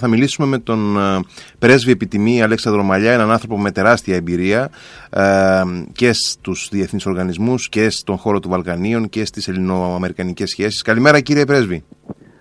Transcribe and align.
Θα 0.00 0.08
μιλήσουμε 0.08 0.46
με 0.46 0.58
τον 0.58 0.96
ε, 0.96 1.20
πρέσβη 1.58 1.90
επιτιμή 1.90 2.42
Αλέξανδρο 2.42 2.82
Μαλιά, 2.82 3.12
έναν 3.12 3.30
άνθρωπο 3.30 3.58
με 3.58 3.70
τεράστια 3.70 4.16
εμπειρία 4.16 4.70
ε, 5.10 5.62
και 5.92 6.12
στους 6.12 6.68
διεθνείς 6.72 7.06
οργανισμούς 7.06 7.68
και 7.68 7.90
στον 7.90 8.16
χώρο 8.16 8.40
του 8.40 8.48
Βαλκανίων 8.48 9.08
και 9.08 9.24
στις 9.24 9.48
ελληνοαμερικανικές 9.48 10.50
σχέσεις. 10.50 10.82
Καλημέρα 10.82 11.20
κύριε 11.20 11.44
πρέσβη. 11.44 11.84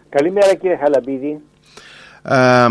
Καλημέρα 0.09 0.55
κύριε 0.55 0.77
Χαλαμπίδη. 0.77 1.41
Ε, 2.23 2.65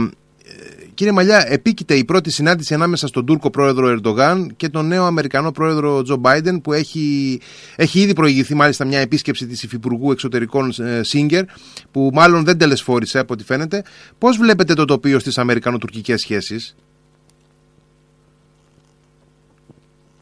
Κύριε 1.02 1.16
Μαλιά, 1.16 1.44
επίκειται 1.48 1.94
η 1.94 2.04
πρώτη 2.04 2.30
συνάντηση 2.30 2.74
ανάμεσα 2.74 3.06
στον 3.06 3.26
Τούρκο 3.26 3.50
πρόεδρο 3.50 3.88
Ερντογάν 3.88 4.52
και 4.56 4.68
τον 4.68 4.86
νέο 4.86 5.04
Αμερικανό 5.04 5.50
πρόεδρο 5.50 6.02
Τζο 6.02 6.16
Μπάιντεν, 6.16 6.60
που 6.60 6.72
έχει, 6.72 7.40
έχει 7.76 8.00
ήδη 8.00 8.12
προηγηθεί 8.12 8.54
μάλιστα 8.54 8.84
μια 8.84 8.98
επίσκεψη 8.98 9.46
της 9.46 9.62
Υφυπουργού 9.62 10.10
Εξωτερικών 10.10 10.72
Σίγκερ, 11.00 11.44
που 11.90 12.10
μάλλον 12.12 12.44
δεν 12.44 12.58
τελεσφόρησε 12.58 13.18
από 13.18 13.32
ό,τι 13.32 13.44
φαίνεται. 13.44 13.82
Πώς 14.18 14.36
βλέπετε 14.36 14.74
το 14.74 14.84
τοπίο 14.84 15.18
στις 15.18 15.38
Αμερικανο-τουρκικές 15.38 16.20
σχέσεις, 16.20 16.76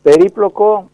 Περίπλοκο 0.03 0.91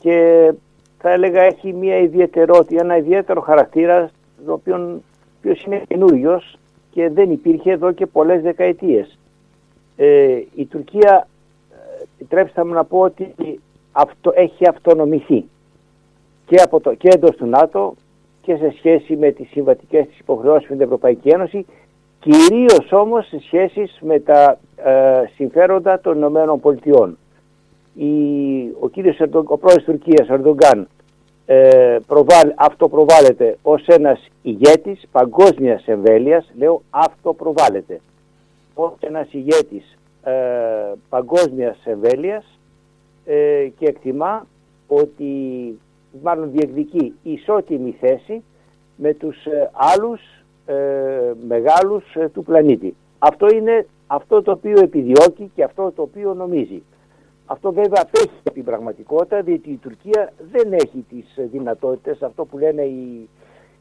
και 0.00 0.50
θα 0.98 1.10
έλεγα 1.10 1.42
έχει 1.42 1.72
μια 1.72 1.98
ιδιαιτερότητα, 1.98 2.82
ένα 2.82 2.96
ιδιαίτερο 2.96 3.40
χαρακτήρα, 3.40 4.10
ο 4.46 4.52
οποίος 4.52 5.64
είναι 5.66 5.82
καινούριος 5.88 6.58
και 6.94 7.10
δεν 7.10 7.30
υπήρχε 7.30 7.70
εδώ 7.70 7.92
και 7.92 8.06
πολλές 8.06 8.42
δεκαετίες. 8.42 9.18
Ε, 9.96 10.40
η 10.54 10.64
Τουρκία, 10.66 11.28
ε, 11.70 12.02
επιτρέψτε 12.14 12.64
μου 12.64 12.72
να 12.72 12.84
πω 12.84 12.98
ότι 12.98 13.34
αυτό, 13.92 14.32
έχει 14.34 14.68
αυτονομηθεί 14.68 15.44
και, 16.46 16.56
από 16.62 16.80
το, 16.80 16.94
και 16.94 17.08
εντός 17.12 17.36
του 17.36 17.46
ΝΑΤΟ 17.46 17.94
και 18.42 18.56
σε 18.56 18.74
σχέση 18.76 19.16
με 19.16 19.30
τις 19.30 19.48
συμβατικές 19.48 20.06
της 20.06 20.18
υποχρεώσεις 20.18 20.68
με 20.68 20.76
την 20.76 20.84
Ευρωπαϊκή 20.84 21.28
Ένωση, 21.28 21.66
κυρίως 22.20 22.92
όμως 22.92 23.26
σε 23.26 23.40
σχέση 23.40 23.90
με 24.00 24.18
τα 24.18 24.58
ε, 24.76 25.22
συμφέροντα 25.34 26.00
των 26.00 26.16
Ηνωμένων 26.16 26.60
Πολιτειών. 26.60 27.18
Η, 27.94 28.10
ο 28.80 28.88
κύριος 28.88 29.20
ο 29.20 29.56
πρόεδρος 29.58 29.74
της 29.74 29.84
Τουρκίας, 29.84 30.28
ο 30.28 30.34
Ερντογκάν, 30.34 30.88
ε, 31.46 31.98
προβάλλ, 32.06 32.52
αυτοπροβάλλεται 32.54 33.58
ως 33.62 33.86
ένας 33.86 34.28
ηγέτης 34.42 35.02
παγκόσμιας 35.12 35.86
εμβέλειας, 35.86 36.50
λέω 36.56 36.82
αυτοπροβάλλεται, 36.90 38.00
ως 38.74 38.92
ένας 39.00 39.32
ηγέτης 39.32 39.98
ε, 40.22 40.32
παγκόσμιας 41.08 41.76
εμβέλειας 41.84 42.44
ε, 43.24 43.68
και 43.78 43.86
εκτιμά 43.86 44.46
ότι 44.88 45.32
μάλλον 46.22 46.50
διεκδικεί 46.50 47.14
ισότιμη 47.22 47.96
θέση 48.00 48.42
με 48.96 49.14
τους 49.14 49.44
ε, 49.46 49.70
άλλους 49.72 50.20
ε, 50.66 50.74
μεγάλους 51.46 52.04
του 52.32 52.42
πλανήτη. 52.42 52.94
Αυτό 53.18 53.46
είναι 53.54 53.86
αυτό 54.06 54.42
το 54.42 54.50
οποίο 54.50 54.80
επιδιώκει 54.80 55.50
και 55.54 55.64
αυτό 55.64 55.92
το 55.96 56.02
οποίο 56.02 56.34
νομίζει. 56.34 56.82
Αυτό 57.46 57.72
βέβαια 57.72 58.02
απέχει 58.02 58.38
από 58.38 58.52
την 58.52 58.64
πραγματικότητα, 58.64 59.42
διότι 59.42 59.70
η 59.70 59.76
Τουρκία 59.76 60.32
δεν 60.52 60.72
έχει 60.72 61.04
τις 61.08 61.48
δυνατότητες, 61.50 62.22
αυτό 62.22 62.44
που 62.44 62.58
λένε 62.58 62.82
οι, 62.82 63.28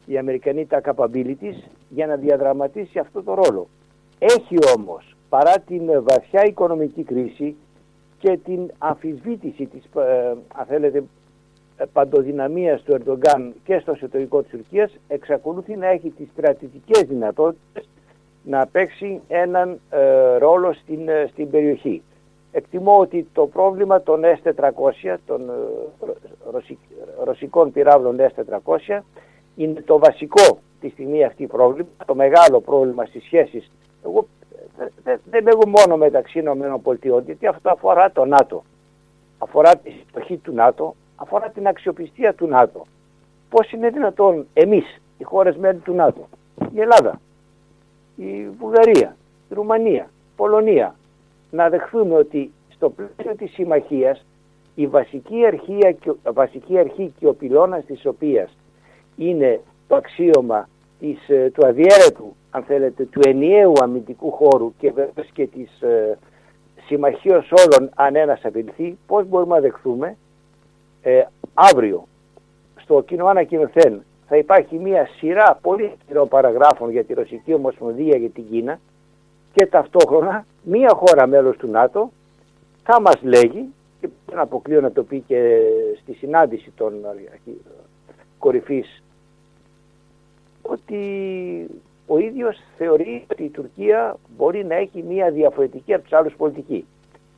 οι 0.05 0.17
Αμερικανοί 0.17 0.65
τα 0.65 0.81
capabilities, 0.83 1.69
για 1.89 2.07
να 2.07 2.15
διαδραματίσει 2.15 2.99
αυτό 2.99 3.23
το 3.23 3.33
ρόλο. 3.33 3.67
Έχει 4.19 4.57
όμως, 4.77 5.15
παρά 5.29 5.53
την 5.67 6.03
βαθιά 6.03 6.45
οικονομική 6.45 7.03
κρίση 7.03 7.55
και 8.19 8.39
την 8.43 8.71
αμφισβήτηση 8.77 9.65
της, 9.65 9.83
ε, 9.95 10.27
αν 10.55 10.65
θέλετε, 10.67 11.03
παντοδυναμίας 11.93 12.81
του 12.81 12.93
Ερντογκάν 12.93 13.53
και 13.63 13.79
στο 13.79 13.91
εσωτερικό 13.91 14.41
της 14.41 14.51
Τουρκίας, 14.51 14.97
εξακολουθεί 15.07 15.75
να 15.75 15.87
έχει 15.87 16.09
τις 16.09 16.27
στρατηγικές 16.33 17.01
δυνατότητες 17.01 17.89
να 18.43 18.67
παίξει 18.67 19.21
έναν 19.27 19.79
ε, 19.89 20.37
ρόλο 20.37 20.73
στην, 20.73 21.09
ε, 21.09 21.27
στην 21.31 21.49
περιοχή. 21.49 22.01
Εκτιμώ 22.55 22.99
ότι 22.99 23.27
το 23.33 23.47
πρόβλημα 23.47 24.01
των 24.01 24.21
S400, 24.23 25.15
των 25.25 25.49
ε, 25.49 26.63
ρωσικών 27.23 27.71
πυράβλων 27.71 28.17
S400, 28.19 28.99
είναι 29.55 29.81
το 29.81 29.99
βασικό 29.99 30.59
τη 30.79 30.89
στιγμή 30.89 31.23
αυτή 31.23 31.47
πρόβλημα, 31.47 31.87
το 32.05 32.15
μεγάλο 32.15 32.61
πρόβλημα 32.61 33.05
στις 33.05 33.23
σχέσεις. 33.23 33.71
Εγώ 34.05 34.27
δεν 35.29 35.43
λέγω 35.43 35.67
μόνο 35.67 35.97
μεταξύ 35.97 36.39
ΗΠΑ, 36.39 37.19
γιατί 37.25 37.47
αυτό 37.47 37.69
αφορά 37.69 38.11
το 38.11 38.25
ΝΑΤΟ. 38.25 38.63
Αφορά 39.37 39.75
τη 39.75 39.89
συμμετοχή 39.89 40.37
του 40.37 40.53
ΝΑΤΟ, 40.53 40.95
αφορά 41.15 41.49
την 41.49 41.67
αξιοπιστία 41.67 42.33
του 42.33 42.47
ΝΑΤΟ. 42.47 42.85
Πώς 43.49 43.71
είναι 43.71 43.89
δυνατόν 43.89 44.47
εμείς, 44.53 45.01
οι 45.17 45.23
χώρες 45.23 45.55
μέλη 45.55 45.79
του 45.79 45.93
ΝΑΤΟ, 45.93 46.27
η 46.73 46.81
Ελλάδα, 46.81 47.19
η 48.15 48.49
Βουλγαρία, 48.59 49.15
η 49.49 49.53
Ρουμανία, 49.53 50.03
η 50.03 50.31
Πολωνία, 50.35 50.95
να 51.53 51.69
δεχθούμε 51.69 52.15
ότι 52.15 52.51
στο 52.69 52.89
πλαίσιο 52.89 53.35
της 53.35 53.51
συμμαχίας 53.51 54.25
η 54.75 54.87
βασική 54.87 55.45
αρχή, 55.45 55.77
βασική 56.33 56.77
αρχή 56.77 57.13
και 57.19 57.27
ο 57.27 57.33
πυλώνας 57.33 57.85
της 57.85 58.05
οποίας 58.05 58.57
είναι 59.15 59.61
το 59.87 59.95
αξίωμα 59.95 60.69
της, 60.99 61.29
ε, 61.29 61.49
του 61.53 61.67
αδιέρετου, 61.67 62.35
αν 62.49 62.63
θέλετε, 62.63 63.05
του 63.05 63.19
ενιαίου 63.23 63.73
αμυντικού 63.81 64.31
χώρου 64.31 64.73
και 64.77 64.91
βέβαια 64.91 65.25
και 65.33 65.47
της 65.47 65.81
ε, 65.81 66.17
συμμαχίας 66.85 67.49
όλων 67.51 67.89
αν 67.95 68.15
ένας 68.15 68.45
απειληθεί, 68.45 68.97
πώς 69.07 69.27
μπορούμε 69.27 69.55
να 69.55 69.61
δεχθούμε 69.61 70.17
ε, 71.01 71.21
αύριο 71.53 72.07
στο 72.75 73.01
κοινό 73.01 73.25
ανακοινωθέν 73.25 74.03
θα 74.27 74.37
υπάρχει 74.37 74.77
μια 74.77 75.07
σειρά 75.17 75.59
πολύ 75.61 75.93
παραγράφων 76.29 76.91
για 76.91 77.03
τη 77.03 77.13
Ρωσική 77.13 77.53
Ομοσπονδία 77.53 78.17
για 78.17 78.29
την 78.29 78.45
Κίνα 78.49 78.79
και 79.53 79.65
ταυτόχρονα 79.65 80.45
μία 80.63 80.93
χώρα 80.93 81.27
μέλος 81.27 81.57
του 81.57 81.67
ΝΑΤΟ 81.67 82.11
θα 82.83 83.01
μας 83.01 83.21
λέγει 83.21 83.73
και 83.99 84.09
δεν 84.25 84.39
αποκλείω 84.39 84.81
να 84.81 84.91
το 84.91 85.03
πει 85.03 85.19
και 85.19 85.59
στη 86.01 86.13
συνάντηση 86.13 86.71
των 86.75 86.93
κορυφής 88.37 89.03
ότι 90.61 90.99
ο 92.07 92.17
ίδιος 92.17 92.57
θεωρεί 92.77 93.25
ότι 93.31 93.43
η 93.43 93.49
Τουρκία 93.49 94.17
μπορεί 94.37 94.65
να 94.65 94.75
έχει 94.75 95.03
μία 95.03 95.31
διαφορετική 95.31 95.93
από 95.93 96.03
τους 96.03 96.13
άλλους 96.13 96.33
πολιτική. 96.33 96.85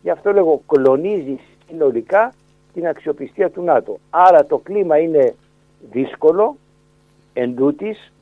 Γι' 0.02 0.09
αυτό 0.09 0.31
λέγω 0.31 0.62
κολονίζει 0.66 1.40
συνολικά 1.68 2.34
την 2.74 2.88
αξιοπιστία 2.88 3.50
του 3.50 3.62
ΝΑΤΟ. 3.62 3.97
Άρα 4.09 4.46
το 4.46 4.58
κλίμα 4.58 4.97
είναι 4.97 5.35
δύσκολο, 5.91 6.58
εντούτοις, 7.34 8.14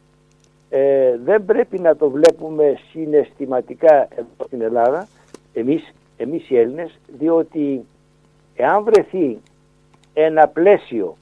ε, 0.76 1.18
δεν 1.24 1.46
πρέπει 1.46 1.80
να 1.80 1.96
το 1.96 2.10
βλέπουμε 2.10 2.80
συναισθηματικά 2.92 4.08
εδώ 4.16 4.46
στην 4.46 4.62
Ελλάδα, 4.62 5.08
εμείς, 5.54 5.94
εμείς 6.18 6.50
οι 6.50 6.58
Έλληνες, 6.58 7.00
διότι 7.18 7.86
εάν 8.56 8.84
βρεθεί 8.84 9.38
ένα 10.14 10.48
πλαίσιο, 10.48 11.18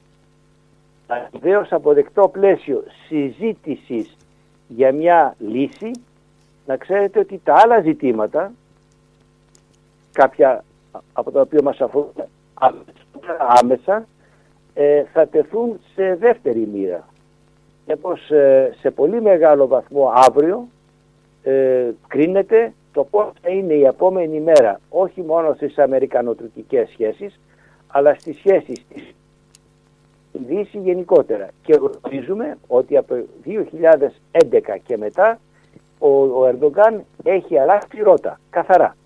ιδέως 1.30 1.72
αποδεκτό 1.72 2.28
πλαίσιο 2.28 2.84
συζήτησης 3.06 4.16
για 4.68 4.92
μια 4.92 5.34
λύση, 5.38 5.90
να 6.66 6.76
ξέρετε 6.76 7.18
ότι 7.18 7.40
τα 7.44 7.54
άλλα 7.54 7.80
ζητήματα, 7.80 8.52
κάποια 10.12 10.64
από 11.12 11.30
τα 11.30 11.40
οποία 11.40 11.62
μας 11.62 11.80
αφορούν 11.80 12.12
άμεσα, 13.62 14.06
ε, 14.74 15.04
θα 15.12 15.26
τεθούν 15.26 15.80
σε 15.94 16.14
δεύτερη 16.14 16.68
μοίρα. 16.72 17.08
Επομένως 17.92 18.30
σε 18.80 18.90
πολύ 18.90 19.20
μεγάλο 19.20 19.66
βαθμό 19.66 20.12
αύριο 20.14 20.68
ε, 21.42 21.90
κρίνεται 22.08 22.72
το 22.92 23.04
πώς 23.04 23.32
θα 23.42 23.50
είναι 23.50 23.72
η 23.72 23.84
επόμενη 23.84 24.40
μέρα 24.40 24.80
όχι 24.88 25.22
μόνο 25.22 25.54
στις 25.54 25.78
αμερικανοτουρκικές 25.78 26.88
σχέσεις 26.88 27.40
αλλά 27.86 28.14
στις 28.14 28.36
σχέσεις 28.36 28.84
της 28.94 29.14
Δύση 30.32 30.78
γενικότερα. 30.78 31.48
Και 31.62 31.80
γνωρίζουμε 31.80 32.58
ότι 32.66 32.96
από 32.96 33.14
2011 33.44 33.58
και 34.84 34.96
μετά 34.96 35.40
ο, 35.98 36.08
ο 36.08 36.46
Ερντογκάν 36.46 37.04
έχει 37.22 37.58
αλλάξει 37.58 38.02
ρότα, 38.02 38.40
καθαρά. 38.50 38.96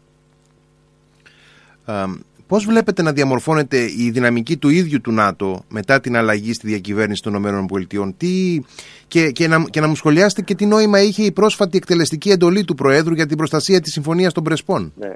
Πώς 2.49 2.65
βλέπετε 2.65 3.03
να 3.03 3.13
διαμορφώνεται 3.13 3.77
η 3.77 4.11
δυναμική 4.11 4.57
του 4.57 4.69
ίδιου 4.69 5.01
του 5.01 5.13
ΝΑΤΟ 5.13 5.63
μετά 5.69 6.01
την 6.01 6.17
αλλαγή 6.17 6.53
στη 6.53 6.67
διακυβέρνηση 6.67 7.23
των 7.23 7.35
ΗΠΑ 7.35 8.15
τι... 8.17 8.61
και, 9.09 9.31
και, 9.31 9.49
να, 9.49 9.65
και 9.71 9.81
να 9.81 9.89
μου 9.89 9.95
σχολιάσετε 9.95 10.43
και 10.43 10.55
τι 10.55 10.67
νόημα 10.67 11.01
είχε 11.01 11.23
η 11.23 11.33
πρόσφατη 11.33 11.77
εκτελεστική 11.77 12.31
εντολή 12.31 12.65
του 12.65 12.75
Προέδρου 12.75 13.15
για 13.15 13.27
την 13.27 13.37
προστασία 13.37 13.81
της 13.81 13.93
Συμφωνίας 13.93 14.33
των 14.33 14.45
Πρεσπών. 14.45 14.93
Ναι. 14.97 15.13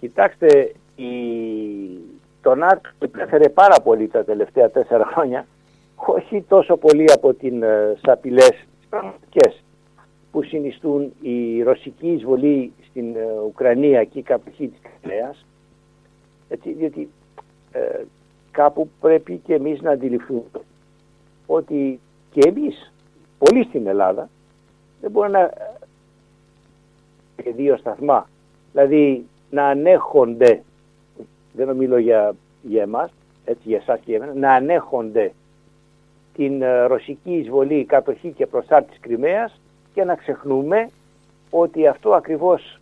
Κοιτάξτε, 0.00 0.72
η... 0.96 1.04
το 2.40 2.54
ΝΑΤΟ 2.54 2.90
υπέφερε 3.02 3.48
πάρα 3.48 3.80
πολύ 3.84 4.08
τα 4.08 4.24
τελευταία 4.24 4.70
τέσσερα 4.70 5.10
χρόνια 5.12 5.46
όχι 6.06 6.44
τόσο 6.48 6.76
πολύ 6.76 7.12
από 7.12 7.34
την 7.34 7.62
ε, 7.62 7.96
απειλές 8.02 8.66
πραγματικές 8.88 9.62
που 10.30 10.42
συνιστούν 10.42 11.12
η 11.20 11.62
ρωσική 11.62 12.08
εισβολή 12.08 12.72
στην 12.88 13.16
ε, 13.16 13.20
Ουκρανία 13.46 14.04
και 14.04 14.18
η 14.18 14.22
καπηχή 14.22 14.68
της 14.68 14.80
Κρυμαίας 14.82 15.46
έτσι, 16.48 16.72
διότι 16.72 17.08
ε, 17.72 18.02
κάπου 18.50 18.90
πρέπει 19.00 19.40
και 19.44 19.54
εμείς 19.54 19.80
να 19.80 19.90
αντιληφθούμε 19.90 20.42
ότι 21.46 22.00
και 22.30 22.48
εμείς, 22.48 22.92
πολλοί 23.38 23.64
στην 23.64 23.86
Ελλάδα, 23.86 24.28
δεν 25.00 25.10
μπορούμε 25.10 25.38
να 25.38 25.50
και 27.42 27.52
δύο 27.52 27.76
σταθμά. 27.76 28.28
Δηλαδή 28.72 29.24
να 29.50 29.66
ανέχονται, 29.66 30.62
δεν 31.52 31.76
μιλώ 31.76 31.98
για, 31.98 32.34
για 32.62 32.82
εμάς, 32.82 33.10
έτσι 33.44 33.62
για 33.64 33.76
εσάς 33.76 33.98
και 33.98 34.10
για 34.10 34.16
εμένα, 34.16 34.34
να 34.34 34.54
ανέχονται 34.54 35.32
την 36.34 36.62
ε, 36.62 36.84
ρωσική 36.84 37.32
εισβολή, 37.32 37.84
κατοχή 37.84 38.30
και 38.30 38.46
προσάρτηση 38.46 39.00
Κρυμαίας 39.00 39.60
και 39.94 40.04
να 40.04 40.14
ξεχνούμε 40.14 40.90
ότι 41.50 41.86
αυτό 41.86 42.14
ακριβώς 42.14 42.62
ε, 42.72 42.78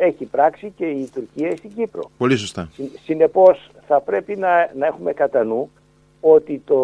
έχει 0.00 0.24
πράξει 0.24 0.72
και 0.76 0.86
η 0.86 1.10
Τουρκία 1.14 1.56
στην 1.56 1.70
Κύπρο. 1.74 2.10
Πολύ 2.18 2.36
σωστά. 2.36 2.68
Συνεπώς 3.04 3.70
θα 3.86 4.00
πρέπει 4.00 4.36
να, 4.36 4.70
να 4.74 4.86
έχουμε 4.86 5.12
κατά 5.12 5.44
νου 5.44 5.70
ότι 6.20 6.62
το, 6.64 6.80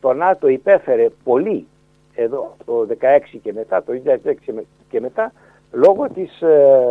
το 0.00 0.12
ΝΑΤΟ 0.12 0.48
υπέφερε 0.48 1.08
πολύ 1.24 1.66
εδώ 2.14 2.56
το 2.64 2.86
2016 3.00 3.38
και 3.42 3.52
μετά, 3.52 3.82
το 3.82 3.92
2016 4.04 4.32
και 4.88 5.00
μετά, 5.00 5.32
λόγω 5.72 6.08
της 6.14 6.40
ε, 6.40 6.86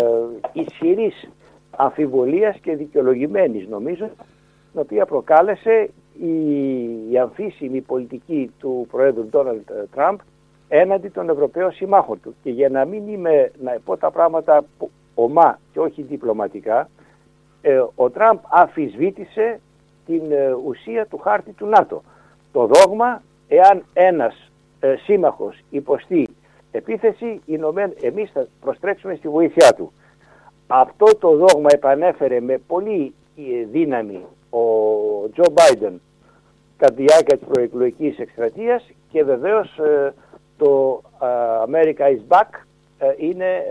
ισχυρής 0.53 1.29
αμφιβολίας 1.69 2.57
και 2.61 2.75
δικαιολογημένης 2.75 3.67
νομίζω, 3.67 4.09
την 4.71 4.81
οποία 4.81 5.05
προκάλεσε 5.05 5.89
η, 6.21 6.33
η 7.11 7.17
αμφίσιμη 7.17 7.81
πολιτική 7.81 8.51
του 8.59 8.87
Προέδρου 8.91 9.25
Ντόναλτ 9.25 9.69
Τραμπ 9.91 10.19
έναντι 10.69 11.09
των 11.09 11.29
Ευρωπαίων 11.29 11.71
συμμάχων 11.71 12.21
του. 12.21 12.35
Και 12.43 12.49
για 12.49 12.69
να 12.69 12.85
μην 12.85 13.07
είμαι, 13.07 13.51
να 13.61 13.77
πω 13.85 13.97
τα 13.97 14.11
πράγματα 14.11 14.65
ομά 15.15 15.59
και 15.73 15.79
όχι 15.79 16.01
διπλωματικά, 16.01 16.89
ε, 17.61 17.83
ο 17.95 18.09
Τραμπ 18.09 18.37
αφισβήτησε 18.49 19.59
την 20.05 20.31
ε, 20.31 20.51
ουσία 20.65 21.05
του 21.05 21.17
χάρτη 21.17 21.51
του 21.51 21.65
ΝΑΤΟ. 21.65 22.03
Το 22.51 22.65
δόγμα, 22.73 23.21
εάν 23.47 23.83
ένας 23.93 24.51
ε, 24.79 24.95
σύμμαχος 24.95 25.59
υποστεί 25.69 26.27
επίθεση, 26.71 27.41
εμείς 28.01 28.31
θα 28.31 28.47
προστρέξουμε 28.61 29.15
στη 29.15 29.27
βοήθειά 29.27 29.73
του. 29.73 29.91
Αυτό 30.67 31.05
το 31.05 31.35
δόγμα 31.35 31.69
επανέφερε 31.73 32.39
με 32.39 32.57
πολύ 32.67 33.13
ε, 33.37 33.65
δύναμη 33.71 34.25
ο 34.49 34.59
Τζο 35.33 35.43
Μπάιντεν 35.51 36.01
κατά 36.77 36.93
τη 36.93 37.03
διάρκεια 37.03 37.37
της 37.37 37.47
προεκλογικής 37.47 38.19
εκστρατείας 38.19 38.89
και 39.11 39.23
βεβαίως 39.23 39.77
ε, 39.77 40.13
το 40.57 41.01
America 41.65 41.99
is 41.99 42.21
back 42.27 42.49
είναι 43.17 43.63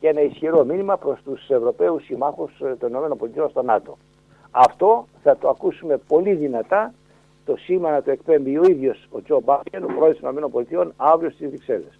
και 0.00 0.08
ένα 0.08 0.20
ισχυρό 0.20 0.64
μήνυμα 0.64 0.96
προς 0.96 1.22
τους 1.24 1.48
Ευρωπαίους 1.48 2.04
συμμάχους 2.04 2.52
των 2.78 2.90
ΗΠΑ 2.90 3.48
στο 3.48 3.62
ΝΑΤΟ. 3.62 3.98
Αυτό 4.50 5.06
θα 5.22 5.36
το 5.36 5.48
ακούσουμε 5.48 5.96
πολύ 5.96 6.34
δυνατά 6.34 6.92
το 7.44 7.56
σήμα 7.56 8.02
το 8.02 8.10
εκπέμπει 8.10 8.58
ο 8.58 8.62
ίδιος 8.64 9.08
ο 9.10 9.22
Τζο 9.22 9.40
Μπάιντεν, 9.44 9.84
ο 9.84 9.94
πρόεδρος 9.96 10.20
των 10.20 10.64
ΗΠΑ, 10.66 10.92
αύριο 10.96 11.30
στις 11.30 11.48
Βρυξέλλες. 11.48 11.98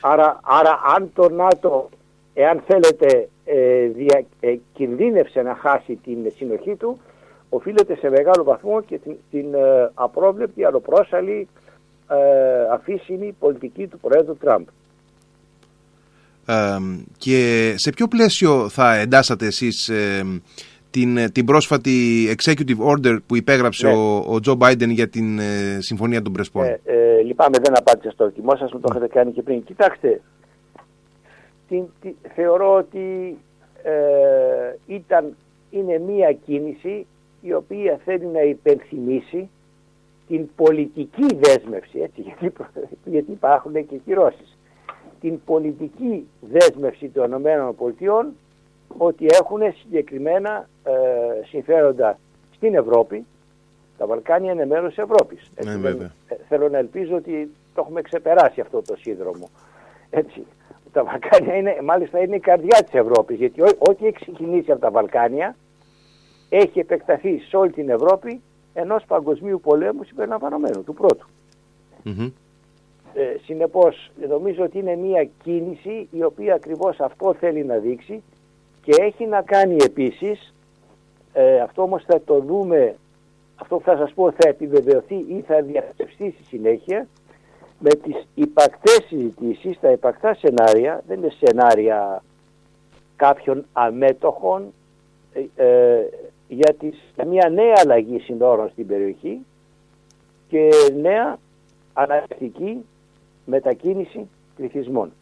Άρα, 0.00 0.40
άρα 0.42 0.80
αν 0.96 1.10
το 1.14 1.28
ΝΑΤΟ, 1.28 1.88
εάν 2.34 2.62
θέλετε, 2.66 3.28
ε, 3.44 3.86
δια, 3.86 4.24
ε, 4.40 4.56
κινδύνευσε 4.72 5.42
να 5.42 5.54
χάσει 5.54 5.94
την 5.94 6.32
συνοχή 6.36 6.74
του, 6.76 6.98
οφείλεται 7.48 7.96
σε 7.96 8.10
μεγάλο 8.10 8.44
βαθμό 8.44 8.80
και 8.80 8.98
την, 8.98 9.16
την 9.30 9.54
ε, 9.54 9.90
απρόβλεπτη, 9.94 10.64
αλλοπρόσαλη, 10.64 11.48
ε, 12.08 12.72
αφήσιμη 12.72 13.34
πολιτική 13.38 13.86
του 13.86 13.98
Πρόεδρου 13.98 14.36
Τραμπ. 14.36 14.66
και 17.18 17.74
σε 17.76 17.90
ποιο 17.90 18.08
πλαίσιο 18.08 18.68
θα 18.68 18.94
εντάσσατε 18.94 19.46
εσείς 19.46 19.90
την, 20.90 21.16
ε, 21.16 21.28
την 21.28 21.44
πρόσφατη 21.44 21.92
executive 22.36 22.92
order 22.92 23.18
που 23.26 23.36
υπέγραψε 23.36 23.86
ναι. 23.86 23.94
ο, 23.94 24.24
ο 24.28 24.40
Τζο 24.40 24.54
Μπάιντεν 24.54 24.90
για 24.90 25.08
την 25.08 25.38
ε, 25.38 25.78
Συμφωνία 25.78 26.22
των 26.22 26.32
Πρεσπών; 26.32 26.64
Ε, 26.64 26.80
ε, 26.84 27.22
λυπάμαι, 27.22 27.58
δεν 27.62 27.78
απάντησα 27.78 28.10
στο 28.10 28.24
ορκιμό 28.24 28.56
σας, 28.56 28.72
μου 28.72 28.80
το 28.80 28.88
έχετε 28.90 29.06
κάνει 29.06 29.32
και 29.32 29.42
πριν. 29.42 29.64
Κοιτάξτε, 29.64 30.20
την, 31.68 31.84
θεωρώ 32.34 32.74
ότι 32.74 33.38
ε, 33.82 33.92
ήταν, 34.86 35.36
είναι 35.70 35.98
μία 35.98 36.32
κίνηση 36.32 37.06
η 37.40 37.52
οποία 37.52 38.00
θέλει 38.04 38.26
να 38.26 38.40
υπενθυμίσει 38.40 39.48
την 40.28 40.48
πολιτική 40.56 41.26
δέσμευση, 41.40 41.98
έτσι, 41.98 42.20
γιατί, 42.20 42.52
γιατί 43.04 43.30
υπάρχουν 43.30 43.72
και 43.72 43.96
κυρώσεις, 43.96 44.58
την 45.20 45.44
πολιτική 45.44 46.28
δέσμευση 46.40 47.08
των 47.08 47.32
ΗΠΑ 47.32 47.74
ότι 48.96 49.26
έχουν 49.40 49.60
συγκεκριμένα 49.80 50.68
ε, 50.84 50.92
συμφέροντα 51.46 52.18
στην 52.54 52.74
Ευρώπη. 52.74 53.24
Τα 53.98 54.06
Βαλκάνια 54.06 54.52
είναι 54.52 54.66
μέρος 54.66 54.94
της 54.94 55.04
Ευρώπης. 55.04 55.50
Ναι, 55.64 55.88
ε, 55.88 56.10
θέλω 56.48 56.68
να 56.68 56.78
ελπίζω 56.78 57.16
ότι 57.16 57.50
το 57.74 57.80
έχουμε 57.80 58.02
ξεπεράσει 58.02 58.60
αυτό 58.60 58.82
το 58.82 58.96
σύνδρομο. 58.96 59.48
Έτσι. 60.10 60.46
Τα 60.92 61.04
Βαλκάνια 61.04 61.56
είναι, 61.56 61.78
μάλιστα 61.84 62.18
είναι 62.18 62.36
η 62.36 62.40
καρδιά 62.40 62.82
της 62.82 62.94
Ευρώπης, 62.94 63.36
γιατί 63.36 63.62
ό,τι 63.62 64.06
έχει 64.06 64.12
ξεκινήσει 64.20 64.70
από 64.70 64.80
τα 64.80 64.90
Βαλκάνια 64.90 65.56
έχει 66.48 66.78
επεκταθεί 66.78 67.38
σε 67.38 67.56
όλη 67.56 67.70
την 67.70 67.88
Ευρώπη 67.88 68.40
ενός 68.74 69.04
παγκοσμίου 69.04 69.60
πολέμου 69.60 70.04
συμπεριλαμβανομένου, 70.04 70.84
του 70.84 70.94
πρώτου. 70.94 71.26
Mm-hmm. 72.04 72.32
Ε, 73.14 73.36
συνεπώς 73.44 74.10
νομίζω 74.28 74.64
ότι 74.64 74.78
είναι 74.78 74.96
μια 74.96 75.28
κίνηση 75.42 76.08
η 76.10 76.22
οποία 76.22 76.54
ακριβώς 76.54 77.00
αυτό 77.00 77.34
θέλει 77.34 77.64
να 77.64 77.76
δείξει 77.76 78.22
και 78.82 79.02
έχει 79.02 79.26
να 79.26 79.42
κάνει 79.42 79.76
επίσης, 79.84 80.54
ε, 81.32 81.60
αυτό 81.60 81.82
όμως 81.82 82.04
θα 82.04 82.20
το 82.24 82.40
δούμε, 82.40 82.94
αυτό 83.56 83.76
που 83.76 83.84
θα 83.84 83.96
σας 83.96 84.12
πω 84.12 84.30
θα 84.30 84.48
επιβεβαιωθεί 84.48 85.14
ή 85.14 85.44
θα 85.46 85.62
διαπιστευτεί 85.62 86.30
στη 86.30 86.44
συνέχεια, 86.44 87.08
με 87.78 87.90
τις 87.90 88.26
υπακτές 88.34 89.04
συζητήσεις, 89.08 89.80
τα 89.80 89.90
υπακτά 89.90 90.34
σενάρια, 90.34 91.02
δεν 91.06 91.18
είναι 91.18 91.32
σενάρια 91.38 92.22
κάποιων 93.16 93.66
αμέτωχων, 93.72 94.72
ε, 95.32 95.64
ε 95.64 96.06
για, 96.48 96.74
τις, 96.78 96.98
μια 97.26 97.48
νέα 97.48 97.74
αλλαγή 97.76 98.18
συνόρων 98.18 98.68
στην 98.68 98.86
περιοχή 98.86 99.38
και 100.48 100.68
νέα 101.00 101.38
αναλυτική 101.92 102.84
μετακίνηση 103.44 104.28
πληθυσμών. 104.56 105.12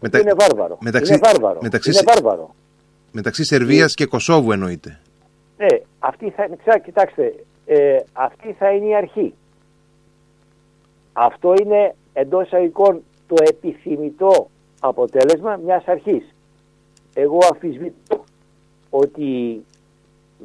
Μετα... 0.00 0.18
Είναι 0.18 0.34
βάρβαρο. 0.34 0.78
Μεταξύ... 0.80 1.12
Είναι 1.12 1.20
βάρβαρο. 1.24 1.58
Μεταξύ... 1.62 1.90
Είναι 1.90 2.02
βάρβαρο. 2.04 2.54
Μεταξύ 3.12 3.44
Σερβίας 3.44 3.94
και 3.94 4.06
Κωσόβου 4.06 4.52
εννοείται. 4.52 5.00
Ναι, 5.56 5.66
αυτή 5.98 6.30
θα 6.30 6.44
είναι, 6.44 6.56
κοιτάξτε, 6.84 7.34
ε, 7.66 7.98
αυτή 8.12 8.52
θα 8.52 8.70
είναι 8.70 8.86
η 8.86 8.94
αρχή. 8.94 9.34
Αυτό 11.12 11.54
είναι 11.62 11.94
εντός 12.12 12.46
εισαγωγικών 12.46 13.02
το 13.26 13.34
επιθυμητό 13.48 14.50
αποτέλεσμα 14.80 15.56
μιας 15.64 15.84
αρχής. 15.86 16.34
Εγώ 17.14 17.38
αφισβητώ 17.52 18.24
ότι 18.90 19.62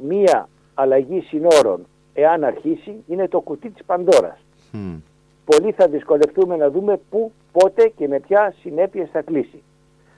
μία 0.08 0.48
αλλαγή 0.74 1.20
συνόρων 1.20 1.86
εάν 2.14 2.44
αρχίσει 2.44 2.94
είναι 3.06 3.28
το 3.28 3.40
κουτί 3.40 3.70
της 3.70 3.84
Παντόρας. 3.84 4.38
Mm. 4.72 5.00
Πολλοί 5.44 5.72
θα 5.72 5.88
δυσκολευτούμε 5.88 6.56
να 6.56 6.70
δούμε 6.70 7.00
πού, 7.10 7.32
πότε 7.52 7.92
και 7.96 8.08
με 8.08 8.20
ποια 8.20 8.54
συνέπειες 8.60 9.08
θα 9.12 9.22
κλείσει. 9.22 9.62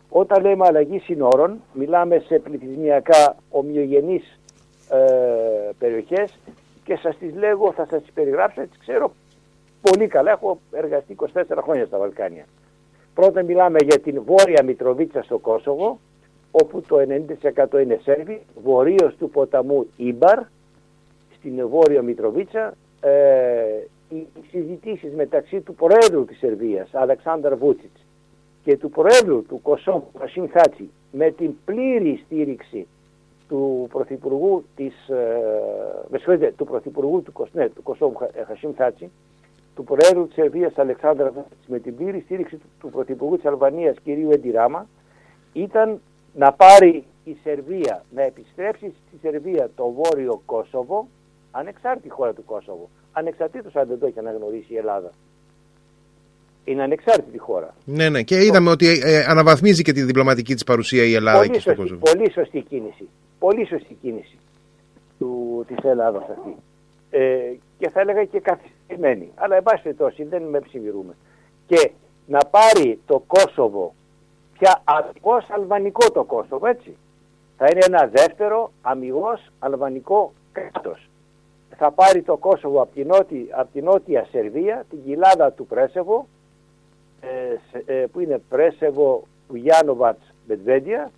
Όταν 0.09 0.43
λέμε 0.43 0.66
αλλαγή 0.66 0.99
συνόρων, 0.99 1.61
μιλάμε 1.73 2.19
σε 2.19 2.38
πληθυσμιακά 2.38 3.37
ομοιογενείς 3.50 4.38
ε, 4.90 5.71
περιοχές 5.78 6.38
και 6.85 6.97
σας 6.97 7.16
τις 7.16 7.35
λέγω, 7.35 7.73
θα 7.73 7.87
σας 7.90 8.02
τις 8.02 8.12
περιγράψω, 8.12 8.61
τις 8.61 8.78
ξέρω 8.78 9.12
πολύ 9.90 10.07
καλά, 10.07 10.31
έχω 10.31 10.59
εργαστεί 10.73 11.16
24 11.35 11.43
χρόνια 11.62 11.87
στα 11.87 11.99
Βαλκάνια. 11.99 12.45
Πρώτα 13.14 13.43
μιλάμε 13.43 13.78
για 13.83 14.00
την 14.00 14.23
Βόρεια 14.23 14.62
Μητροβίτσα 14.64 15.23
στο 15.23 15.38
Κόσοβο, 15.38 15.99
όπου 16.62 16.80
το 16.80 16.96
90% 17.73 17.82
είναι 17.82 17.99
Σέρβοι, 18.02 18.40
βορείως 18.62 19.16
του 19.18 19.30
ποταμού 19.30 19.87
Ήμπαρ, 19.96 20.38
στην 21.37 21.68
Βόρεια 21.68 22.02
Μητροβίτσα, 22.02 22.75
ε, 23.00 23.11
οι 24.08 24.26
συζητήσεις 24.50 25.12
μεταξύ 25.14 25.61
του 25.61 25.75
Προέδρου 25.75 26.25
της 26.25 26.38
Σερβίας, 26.38 26.88
Αλεξάνδρ 26.92 27.54
Βούτσιτς, 27.54 28.06
και 28.64 28.76
του 28.76 28.90
Προέδρου 28.90 29.42
του 29.42 29.62
Κωσόβου, 29.62 30.11
Χασίμ 30.18 30.46
Θάτσι, 30.46 30.90
με 31.12 31.30
την 31.30 31.54
πλήρη 31.64 32.23
στήριξη 32.25 32.87
του 33.49 33.88
Πρωθυπουργού 33.90 34.64
της, 34.76 35.08
ε, 35.08 36.52
του 36.56 36.64
Πρωθυπουργού 36.64 37.23
του, 37.23 37.46
ναι, 37.52 37.68
του 37.68 37.82
Κωσόβου 37.82 38.16
Χασίμ 38.46 38.73
Θάτσι, 38.73 39.11
του 39.75 39.84
Προέδρου 39.84 40.26
της 40.26 40.34
Σερβίας 40.34 40.78
Αλεξάνδρα 40.78 41.30
Βούτσιτς, 41.30 41.66
με 41.66 41.78
την 41.78 41.96
πλήρη 41.96 42.20
στήριξη 42.20 42.56
του, 42.56 42.66
του 42.80 42.90
Πρωθυπουργού 42.90 43.37
της 43.37 43.44
Αλβανίας 43.44 43.96
κ. 44.04 44.08
Εντιράμα, 44.08 44.87
ήταν 45.52 46.00
να 46.35 46.53
πάρει 46.53 47.05
η 47.25 47.37
Σερβία, 47.43 48.05
να 48.14 48.23
επιστρέψει 48.23 48.95
στη 49.07 49.19
Σερβία 49.23 49.71
το 49.75 49.91
βόρειο 49.91 50.43
Κόσοβο, 50.45 51.09
ανεξάρτητη 51.50 52.09
χώρα 52.09 52.33
του 52.33 52.45
Κόσοβο, 52.45 52.91
ανεξαρτήτως 53.12 53.76
αν 53.76 53.88
δεν 53.88 53.99
το 53.99 54.07
έχει 54.07 54.19
αναγνωρίσει 54.19 54.73
η 54.73 54.76
Ελλάδα 54.76 55.12
είναι 56.64 56.83
ανεξάρτητη 56.83 57.38
χώρα. 57.38 57.75
Ναι, 57.85 58.09
ναι. 58.09 58.23
Και 58.23 58.45
είδαμε 58.45 58.71
ότι 58.71 58.87
ε, 58.88 59.17
ε, 59.17 59.25
αναβαθμίζει 59.29 59.83
και 59.83 59.93
τη 59.93 60.03
διπλωματική 60.03 60.55
της 60.55 60.64
παρουσία 60.64 61.05
η 61.05 61.14
Ελλάδα 61.14 61.38
πολύ 61.38 61.50
εκεί 61.50 61.61
στο 61.61 61.75
Κόσοβο. 61.75 62.00
Πολύ 62.00 62.31
σωστή 62.33 62.61
κίνηση. 62.61 63.09
Πολύ 63.38 63.67
σωστή 63.67 63.97
κίνηση 64.03 64.38
του, 65.19 65.64
της 65.69 65.76
Ελλάδας 65.83 66.23
αυτή. 66.23 66.57
Ε, 67.11 67.38
και 67.79 67.91
θα 67.91 68.00
έλεγα 68.00 68.25
και 68.25 68.41
καθυστερημένη. 68.41 69.31
Αλλά 69.35 69.57
εν 69.57 69.62
πάση 69.62 69.83
περιπτώσει 69.83 70.25
δεν 70.25 70.43
με 70.43 70.61
ψηφιρούμε. 70.61 71.14
Και 71.67 71.91
να 72.26 72.38
πάρει 72.38 72.99
το 73.07 73.25
Κόσοβο 73.26 73.95
πια 74.58 74.82
αμυγός 74.84 75.46
αλβανικό 75.50 76.11
το 76.11 76.25
Κόσοβο, 76.25 76.66
έτσι. 76.66 76.96
Θα 77.56 77.66
είναι 77.70 77.84
ένα 77.87 78.06
δεύτερο 78.06 78.70
αμυγός 78.82 79.50
αλβανικό 79.58 80.32
κράτος. 80.52 81.08
Θα 81.76 81.90
πάρει 81.90 82.23
το 82.23 82.37
Κόσοβο 82.37 82.82
από 82.82 82.94
την, 82.94 83.06
νότια, 83.06 83.68
την 83.73 83.84
νότια 83.84 84.26
Σερβία, 84.30 84.84
την 84.90 84.99
κοιλάδα 85.04 85.52
του 85.52 85.66
Πρέσεβο, 85.66 86.26
ε, 87.20 87.92
ε, 87.92 88.06
που 88.12 88.20
είναι 88.20 88.42
Πρέσεβο, 88.49 89.23
Γιάννοβατς, 89.54 90.34
Μετβέντια, 90.46 91.11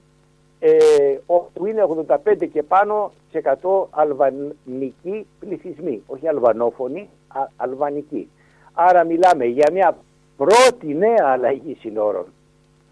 ε, 0.59 1.19
όπου 1.27 1.67
είναι 1.67 1.83
85 1.83 2.47
και 2.53 2.63
πάνω 2.63 3.13
σε 3.31 3.39
100 3.39 3.87
αλβανικοί 3.91 5.27
πληθυσμοί, 5.39 6.03
όχι 6.07 6.29
αλβανόφωνοι, 6.29 7.09
α, 7.29 7.41
αλβανικοί. 7.57 8.29
Άρα 8.73 9.05
μιλάμε 9.05 9.45
για 9.45 9.71
μια 9.73 9.97
πρώτη 10.37 10.95
νέα 10.95 11.25
αλλαγή 11.27 11.77
συνόρων. 11.81 12.27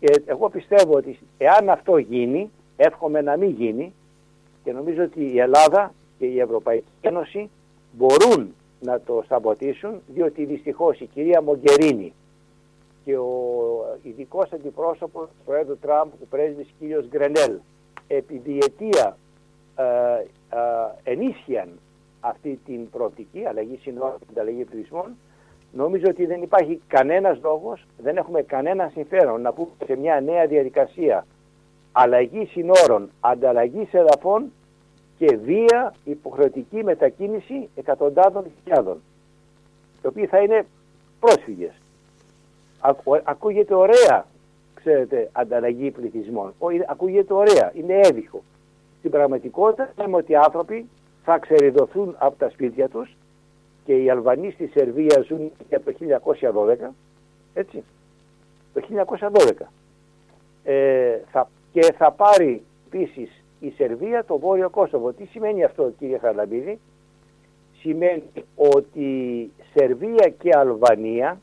Και 0.04 0.22
εγώ 0.26 0.48
πιστεύω 0.48 0.96
ότι 0.96 1.18
εάν 1.38 1.68
αυτό 1.68 1.98
γίνει, 1.98 2.50
εύχομαι 2.76 3.20
να 3.20 3.36
μην 3.36 3.50
γίνει, 3.50 3.94
και 4.64 4.72
νομίζω 4.72 5.02
ότι 5.02 5.32
η 5.32 5.38
Ελλάδα 5.38 5.94
και 6.18 6.26
η 6.26 6.40
Ευρωπαϊκή 6.40 6.84
Ένωση 7.00 7.50
μπορούν 7.92 8.54
να 8.80 9.00
το 9.00 9.24
σαμποτίσουν, 9.28 10.00
διότι 10.06 10.44
δυστυχώς 10.44 11.00
η 11.00 11.06
κυρία 11.06 11.42
Μογκερίνη 11.42 12.12
και 13.04 13.16
ο 13.16 13.30
ειδικός 14.02 14.52
αντιπρόσωπος 14.52 15.28
του 15.28 15.44
Πρόεδρου 15.44 15.78
Τραμπ, 15.78 16.08
ο 16.22 16.26
πρέσβης 16.30 16.74
κ. 16.80 17.06
Γκρενέλ, 17.08 17.58
επί 18.06 18.36
διετία 18.44 19.16
ε, 19.76 19.84
ε, 19.84 21.10
ενίσχυαν 21.10 21.68
αυτή 22.20 22.60
την 22.66 22.90
προοπτική, 22.90 23.44
αλλαγή 23.46 23.78
συνόρων 23.82 24.18
και 24.18 24.26
ανταλλαγή 24.30 24.64
πληθυσμών, 24.64 25.16
νομίζω 25.76 26.04
ότι 26.08 26.26
δεν 26.26 26.42
υπάρχει 26.42 26.80
κανένας 26.86 27.38
λόγος, 27.42 27.86
δεν 27.98 28.16
έχουμε 28.16 28.42
κανένα 28.42 28.90
συμφέρον 28.92 29.40
να 29.40 29.52
πούμε 29.52 29.68
σε 29.86 29.96
μια 29.96 30.20
νέα 30.20 30.46
διαδικασία 30.46 31.26
αλλαγής 31.92 32.50
συνόρων, 32.50 33.10
ανταλλαγής 33.20 33.92
εδαφών 33.92 34.52
και 35.18 35.36
βία 35.36 35.94
υποχρεωτική 36.04 36.84
μετακίνηση 36.84 37.68
εκατοντάδων 37.74 38.44
χιλιάδων, 38.54 39.02
οι 40.02 40.06
οποίοι 40.06 40.26
θα 40.26 40.38
είναι 40.38 40.66
πρόσφυγες. 41.20 41.72
Ακούγεται 43.24 43.74
ωραία, 43.74 44.26
ξέρετε, 44.74 45.28
ανταλλαγή 45.32 45.90
πληθυσμών. 45.90 46.54
Ακούγεται 46.88 47.34
ωραία, 47.34 47.72
είναι 47.74 48.00
έβυχο. 48.02 48.42
Στην 48.98 49.10
πραγματικότητα 49.10 49.92
λέμε 49.98 50.16
ότι 50.16 50.32
οι 50.32 50.36
άνθρωποι 50.36 50.88
θα 51.24 51.38
ξεριδωθούν 51.38 52.14
από 52.18 52.36
τα 52.38 52.50
σπίτια 52.50 52.88
τους 52.88 53.16
και 53.84 53.92
οι 54.02 54.10
Αλβανοί 54.10 54.50
στη 54.50 54.66
Σερβία 54.66 55.24
ζουν 55.26 55.52
από 55.74 55.92
το 55.92 55.96
1912, 56.88 56.90
έτσι, 57.54 57.82
το 58.74 58.82
1912. 59.18 59.50
Ε, 60.64 61.18
θα, 61.30 61.48
και 61.72 61.92
θα 61.98 62.10
πάρει 62.10 62.62
επίσης 62.86 63.44
η 63.60 63.72
Σερβία 63.76 64.24
το 64.24 64.38
Βόρειο 64.38 64.70
Κόσοβο. 64.70 65.12
Τι 65.12 65.24
σημαίνει 65.24 65.64
αυτό 65.64 65.92
κύριε 65.98 66.18
Χαρλαμπίδη. 66.18 66.78
Σημαίνει 67.80 68.22
ότι 68.54 69.50
Σερβία 69.74 70.28
και 70.38 70.50
Αλβανία 70.56 71.40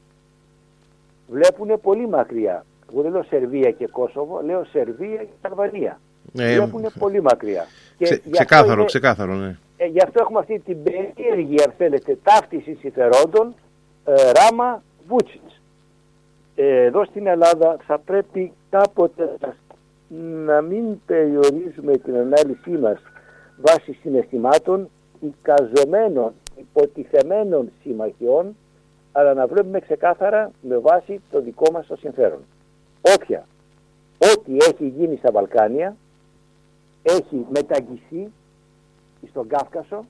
βλέπουν 1.28 1.82
πολύ 1.82 2.08
μακριά. 2.08 2.66
Εγώ 2.92 3.02
δεν 3.02 3.12
λέω 3.12 3.24
Σερβία 3.24 3.72
και 3.72 3.88
Κόσοβο, 3.88 4.42
λέω 4.42 4.64
Σερβία 4.64 5.18
και 5.18 5.28
Αλβανία. 5.42 6.00
Ε, 6.38 6.54
βλέπουν 6.54 6.86
πολύ 7.00 7.22
μακριά. 7.22 7.66
Και 7.98 8.22
ξεκάθαρο, 8.32 8.74
είναι, 8.74 8.86
ξεκάθαρο, 8.86 9.34
ναι. 9.34 9.58
Ε, 9.84 9.86
γι' 9.86 10.02
αυτό 10.02 10.22
έχουμε 10.22 10.40
αυτή 10.40 10.60
την 10.60 10.84
περίεργη, 10.84 11.62
αν 11.64 11.74
θέλετε, 11.78 12.18
ταύτιση 12.24 12.74
συμφερόντων 12.74 13.54
ε, 14.06 14.32
Ράμα 14.32 14.84
Βούτσιτς. 15.08 15.62
Ε, 16.56 16.84
εδώ 16.84 17.06
στην 17.06 17.28
Ελλάδα 17.28 17.78
θα 17.86 18.00
πρέπει 18.00 18.52
κάποτε 18.70 19.38
να 20.46 20.62
μην 20.62 20.84
περιορίζουμε 21.06 21.98
την 21.98 22.16
ανάλυση 22.16 22.70
μας 22.70 23.02
βάσει 23.62 23.94
συναισθημάτων 23.94 24.90
εικαζομένων, 25.20 26.34
υποτιθεμένων 26.56 27.72
συμμαχιών 27.82 28.56
αλλά 29.12 29.34
να 29.34 29.48
βλέπουμε 29.48 29.80
ξεκάθαρα 29.80 30.52
με 30.62 30.78
βάση 30.78 31.22
το 31.32 31.42
δικό 31.42 31.72
μας 31.72 31.88
το 31.88 31.96
συμφέρον. 31.96 32.44
Όποια, 33.16 33.48
ό,τι 34.18 34.58
έχει 34.70 34.88
γίνει 34.88 35.16
στα 35.16 35.32
Βαλκάνια 35.32 35.96
έχει 37.04 37.46
μεταγγιστεί 37.50 38.32
στον 39.30 39.48
Κάφκασο, 39.48 40.06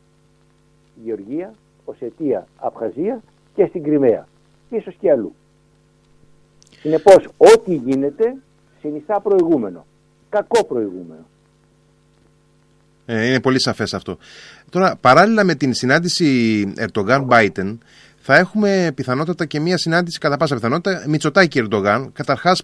Γεωργία, 1.04 1.54
Οσετία, 1.86 2.48
Απχαζία 2.58 3.22
και 3.56 3.66
στην 3.66 3.84
Κρυμαία. 3.84 4.28
Και 4.70 4.76
ίσως 4.76 4.96
και 5.00 5.12
αλλού. 5.12 5.36
Συνεπώς, 6.80 7.28
ό,τι 7.38 7.76
γίνεται 7.76 8.36
συνιστά 8.80 9.22
προηγούμενο. 9.22 9.86
Κακό 10.30 10.66
προηγούμενο. 10.66 11.26
Ε, 13.06 13.28
είναι 13.28 13.40
πολύ 13.40 13.60
σαφές 13.60 13.94
αυτό. 13.94 14.18
Τώρα, 14.70 14.96
παράλληλα 15.02 15.44
με 15.44 15.56
την 15.56 15.74
συνάντηση 15.74 16.64
Ερτογκάν-Μπάιτεν, 16.78 17.80
θα 18.18 18.36
έχουμε 18.38 18.92
πιθανότατα 18.96 19.46
και 19.46 19.60
μία 19.60 19.78
συνάντηση 19.78 20.20
κατά 20.20 20.38
πάσα 20.38 20.56
πιθανότητα 20.56 21.04
Μητσοτάκη 21.08 21.60
Ερντογάν. 21.60 22.12
Καταρχάς, 22.14 22.64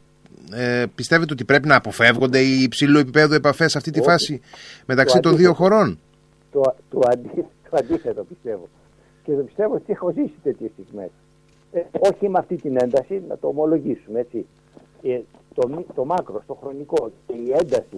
ε, 0.52 0.86
πιστεύετε 0.96 1.34
ότι 1.34 1.46
πρέπει 1.46 1.68
να 1.68 1.76
αποφεύγονται 1.76 2.40
οι 2.40 2.62
υψηλού 2.62 3.00
επίπεδου 3.00 3.34
επαφές 3.34 3.72
σε 3.72 3.78
αυτή 3.78 3.92
τη 3.92 4.02
φάση 4.02 4.42
μεταξύ 4.86 5.20
των 5.20 5.36
δύο 5.36 5.54
χωρών; 5.54 6.00
Το, 6.52 6.62
το, 6.90 7.00
αντί, 7.04 7.46
το 7.70 7.72
αντίθετο 7.72 8.24
πιστεύω. 8.24 8.68
Και 9.24 9.34
το 9.34 9.44
πιστεύω 9.44 9.74
ότι 9.74 9.92
έχω 9.92 10.12
ζήσει 10.12 10.36
τέτοιες 10.44 10.72
στιγμές. 10.72 11.10
Ε, 11.72 11.82
όχι 12.00 12.30
με 12.30 12.40
αυτή 12.40 12.56
την 12.56 12.78
ένταση, 12.78 13.24
να 13.28 13.38
το 13.38 13.48
ομολογήσουμε 13.48 14.20
έτσι. 14.20 14.46
Ε, 15.02 15.20
το, 15.54 15.84
το 15.96 16.06
μάκρο, 16.06 16.42
το 16.48 16.54
χρονικό 16.54 17.12
και 17.28 17.34
η 17.34 17.52
ένταση 17.52 17.98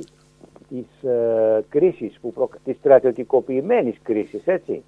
της 0.70 1.10
ε, 1.10 1.64
κρίσης, 1.70 2.20
που 2.22 2.34
προ, 2.34 2.50
της 2.64 2.76
στρατιωτικοποιημένης 2.76 3.98
κρίσης, 4.04 4.48
έτσι, 4.48 4.84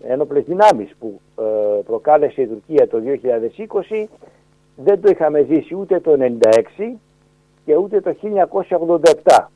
ένοπλες 0.00 0.44
δυνάμεις 0.44 0.94
που 0.98 1.20
ε, 1.38 1.80
προκάλεσε 1.84 2.42
η 2.42 2.46
Τουρκία 2.46 2.88
το 2.88 3.02
2020 3.88 4.06
δεν 4.76 5.00
το 5.00 5.08
είχαμε 5.10 5.42
ζήσει 5.42 5.74
ούτε 5.74 6.00
το 6.00 6.16
1996 6.20 6.96
και 7.64 7.76
ούτε 7.76 8.00
το 8.00 8.16
1987. 9.24 9.46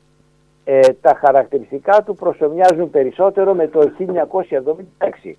Ε, 0.65 0.81
τα 1.01 1.15
χαρακτηριστικά 1.15 2.03
του 2.03 2.15
προσωμιάζουν 2.15 2.91
περισσότερο 2.91 3.55
με 3.55 3.69
το 3.69 3.91
1976. 5.23 5.35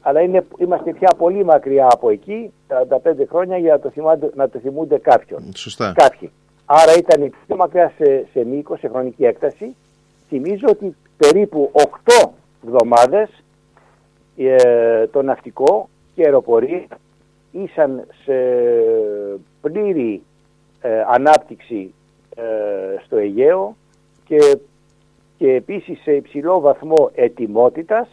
Αλλά 0.00 0.20
είναι, 0.20 0.44
είμαστε 0.56 0.92
πια 0.92 1.08
πολύ 1.18 1.44
μακριά 1.44 1.88
από 1.90 2.10
εκεί, 2.10 2.52
τα 2.66 2.86
45 2.88 2.98
χρόνια, 3.28 3.58
για 3.58 3.72
να 3.72 3.80
το, 3.80 3.90
θυμάται, 3.90 4.30
να 4.34 4.48
το 4.48 4.58
θυμούνται 4.58 4.98
κάποιον. 4.98 5.52
Σωστά. 5.54 5.92
Κάποιοι. 5.96 6.30
Άρα 6.64 6.96
ήταν 6.96 7.32
πιο 7.46 7.56
μακριά 7.56 7.92
σε, 7.96 8.26
σε 8.32 8.44
μήκο, 8.44 8.76
σε 8.76 8.88
χρονική 8.88 9.24
έκταση. 9.24 9.74
Θυμίζω 10.28 10.66
ότι 10.68 10.96
περίπου 11.16 11.70
8 12.24 12.28
εβδομάδες 12.64 13.28
ε, 14.36 15.06
το 15.06 15.22
ναυτικό 15.22 15.88
και 16.14 16.24
αεροπορία 16.24 16.86
ήσαν 17.50 18.06
σε 18.24 18.34
πλήρη 19.60 20.22
ε, 20.80 21.02
ανάπτυξη 21.08 21.94
ε, 22.36 22.42
στο 23.04 23.16
Αιγαίο 23.16 23.76
και, 24.26 24.58
και 25.38 25.52
επίσης 25.52 26.02
σε 26.02 26.12
υψηλό 26.12 26.60
βαθμό 26.60 27.10
ετοιμότητας 27.14 28.08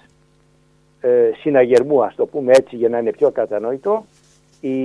ε, 1.02 1.32
συναγερμού, 1.42 2.04
ας 2.04 2.16
το 2.16 2.26
πούμε 2.26 2.52
έτσι 2.52 2.76
για 2.76 2.90
να 2.90 2.98
είναι 2.98 3.12
πιο 3.12 3.32
κατανόητο, 3.32 4.06
η, 4.62 4.76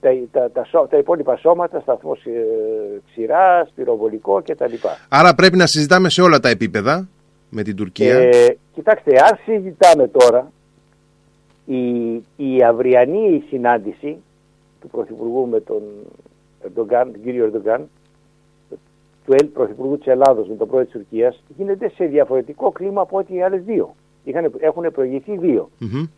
τα, 0.00 0.10
τα, 0.32 0.50
τα, 0.50 0.86
τα, 0.90 0.96
υπόλοιπα 0.98 1.36
σώματα, 1.36 1.80
σταθμός 1.80 2.20
ξηρά, 3.10 3.68
πυροβολικό 3.74 4.42
κτλ. 4.44 4.74
Άρα 5.08 5.34
πρέπει 5.34 5.56
να 5.56 5.66
συζητάμε 5.66 6.08
σε 6.08 6.22
όλα 6.22 6.40
τα 6.40 6.48
επίπεδα 6.48 7.08
με 7.50 7.62
την 7.62 7.76
Τουρκία. 7.76 8.14
Ε, 8.14 8.56
κοιτάξτε, 8.74 9.10
αν 9.18 9.38
συζητάμε 9.44 10.08
τώρα 10.08 10.52
η, 11.64 12.12
η 12.36 12.62
αυριανή 12.66 13.44
συνάντηση 13.48 14.16
του 14.80 14.88
Πρωθυπουργού 14.88 15.46
με 15.48 15.60
τον, 15.60 15.82
Ερντογκάν, 16.64 17.12
τον 17.12 17.22
κύριο 17.22 17.44
Ερντογκάν, 17.44 17.88
του 19.36 19.52
Πρωθυπουργού 19.52 19.98
της 19.98 20.06
Ελλάδος 20.06 20.48
με 20.48 20.54
τον 20.54 20.68
πρόεδρο 20.68 20.90
της 20.90 21.00
Τουρκίας, 21.00 21.42
γίνεται 21.56 21.88
σε 21.88 22.04
διαφορετικό 22.04 22.70
κλίμα 22.70 23.00
από 23.00 23.18
ό,τι 23.18 23.34
οι 23.34 23.42
άλλες 23.42 23.62
δύο. 23.62 23.94
Είχαν, 24.24 24.52
έχουν 24.58 24.90
προηγηθεί 24.92 25.36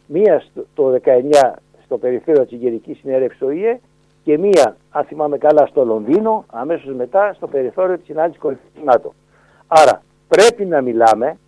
Μία 0.07 0.40
στο, 0.40 0.66
το 0.75 1.00
19 1.04 1.52
στο 1.85 1.99
περιφέρειο 1.99 2.42
της 2.42 2.52
Ιγερικής 2.52 2.99
Συνέρευσης 2.99 3.37
στο 3.37 3.50
ΙΕ 3.50 3.81
και 4.25 4.38
μία, 4.38 4.76
αν 4.90 5.04
θυμάμαι 5.04 5.38
καλά, 5.38 5.66
στο 5.66 5.85
Λονδίνο, 5.85 6.45
αμέσως 6.50 6.95
μετά 6.95 7.33
στο 7.33 7.47
περιθώριο 7.47 7.97
της 7.97 8.07
συνάντησης 8.07 8.40
κορυφής 8.40 8.83
ΝΑΤΟ. 8.85 9.12
Άρα, 9.66 10.02
πρέπει 10.28 10.64
να 10.64 10.81
μιλάμε, 10.81 11.38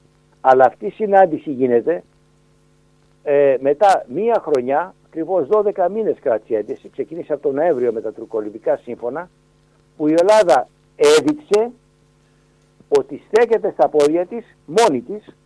αλλά 0.41 0.65
αυτή 0.65 0.87
η 0.87 0.91
συνάντηση 0.91 1.51
γίνεται 1.51 2.03
ε, 3.23 3.57
μετά 3.61 4.05
μία 4.09 4.43
χρονιά, 4.45 4.95
ακριβώς 5.07 5.47
12 5.51 5.89
μήνες 5.91 6.17
κράτησε 6.21 6.65
η 6.83 6.89
ξεκίνησε 6.93 7.33
από 7.33 7.43
τον 7.43 7.55
Νοέμβριο 7.55 7.93
με 7.93 8.01
τα 8.01 8.13
τουρκολιβικά 8.13 8.77
σύμφωνα, 8.77 9.29
που 9.97 10.09
η 10.09 10.15
Ελλάδα 10.19 10.69
έδειξε 10.97 11.71
ότι 12.89 13.23
στέκεται 13.27 13.71
στα 13.71 13.89
πόδια 13.89 14.27
της, 14.27 14.57
μόνη 14.67 15.01
της, 15.01 15.37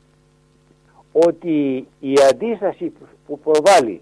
ότι 1.13 1.87
η 2.01 2.15
αντίσταση 2.31 2.93
που 3.27 3.39
προβάλλει 3.39 4.01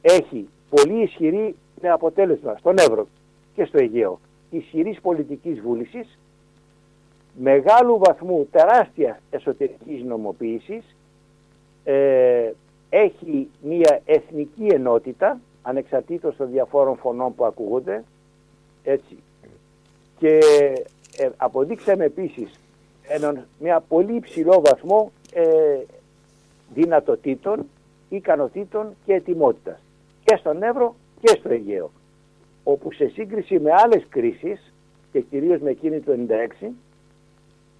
έχει 0.00 0.48
πολύ 0.70 1.02
ισχυρή 1.02 1.54
με 1.80 1.90
αποτέλεσμα 1.90 2.56
στον 2.58 2.78
Εύρο 2.78 3.06
και 3.54 3.64
στο 3.64 3.78
Αιγαίο 3.78 4.20
ισχυρής 4.56 5.00
πολιτικής 5.00 5.60
βούλησης, 5.60 6.18
μεγάλου 7.38 7.98
βαθμού 7.98 8.48
τεράστιας 8.50 9.18
εσωτερικής 9.30 10.02
νομοποίησης, 10.02 10.96
ε, 11.84 12.50
έχει 12.88 13.48
μια 13.62 14.00
εθνική 14.04 14.66
ενότητα 14.66 15.40
ανεξαρτήτως 15.62 16.36
των 16.36 16.50
διαφόρων 16.50 16.96
φωνών 16.96 17.34
που 17.34 17.44
ακούγονται 17.44 18.04
έτσι 18.82 19.18
και 20.22 20.38
ε, 21.16 21.28
αποδείξαμε 21.36 22.04
επίσης 22.04 22.60
έναν, 23.02 23.46
μια 23.58 23.80
πολύ 23.88 24.14
υψηλό 24.14 24.60
βαθμό 24.60 25.12
ε, 25.32 25.44
δυνατοτήτων, 26.74 27.66
ικανοτήτων 28.08 28.94
και 29.04 29.12
ετοιμότητας. 29.12 29.78
Και 30.24 30.36
στον 30.36 30.62
Εύρο 30.62 30.94
και 31.20 31.28
στο 31.38 31.48
Αιγαίο 31.48 31.90
όπου 32.64 32.92
σε 32.92 33.08
σύγκριση 33.08 33.58
με 33.58 33.70
άλλες 33.72 34.06
κρίσεις 34.08 34.72
και 35.12 35.20
κυρίως 35.20 35.60
με 35.60 35.70
εκείνη 35.70 36.00
του 36.00 36.26
96 36.60 36.66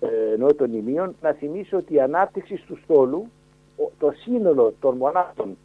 ε, 0.01 0.33
ενώ 0.35 0.55
των 0.55 0.75
ημείων 0.75 1.15
να 1.21 1.33
θυμίσω 1.33 1.77
ότι 1.77 1.95
η 1.95 2.01
ανάπτυξη 2.01 2.63
του 2.67 2.79
στόλου 2.83 3.27
το 3.99 4.13
σύνολο 4.23 4.75
των 4.81 4.97
μονάδων 4.97 5.57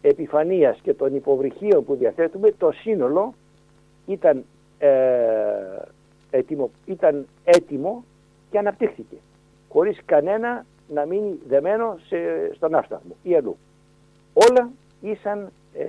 επιφανείας 0.00 0.78
και 0.82 0.94
των 0.94 1.14
υποβρυχίων 1.14 1.84
που 1.84 1.94
διαθέτουμε, 1.94 2.52
το 2.58 2.70
σύνολο 2.72 3.34
ήταν, 4.06 4.44
ε, 4.78 4.88
έτοιμο, 6.30 6.70
ήταν 6.84 7.26
έτοιμο 7.44 8.04
και 8.50 8.58
αναπτύχθηκε. 8.58 9.16
Χωρίς 9.68 9.98
κανένα 10.04 10.66
να 10.88 11.06
μείνει 11.06 11.38
δεμένο 11.48 11.98
σε, 12.06 12.16
στον 12.54 12.74
άφταγμο 12.74 13.16
ή 13.22 13.36
αλλού. 13.36 13.56
Όλα 14.32 14.70
ήσαν 15.00 15.52
ε, 15.74 15.84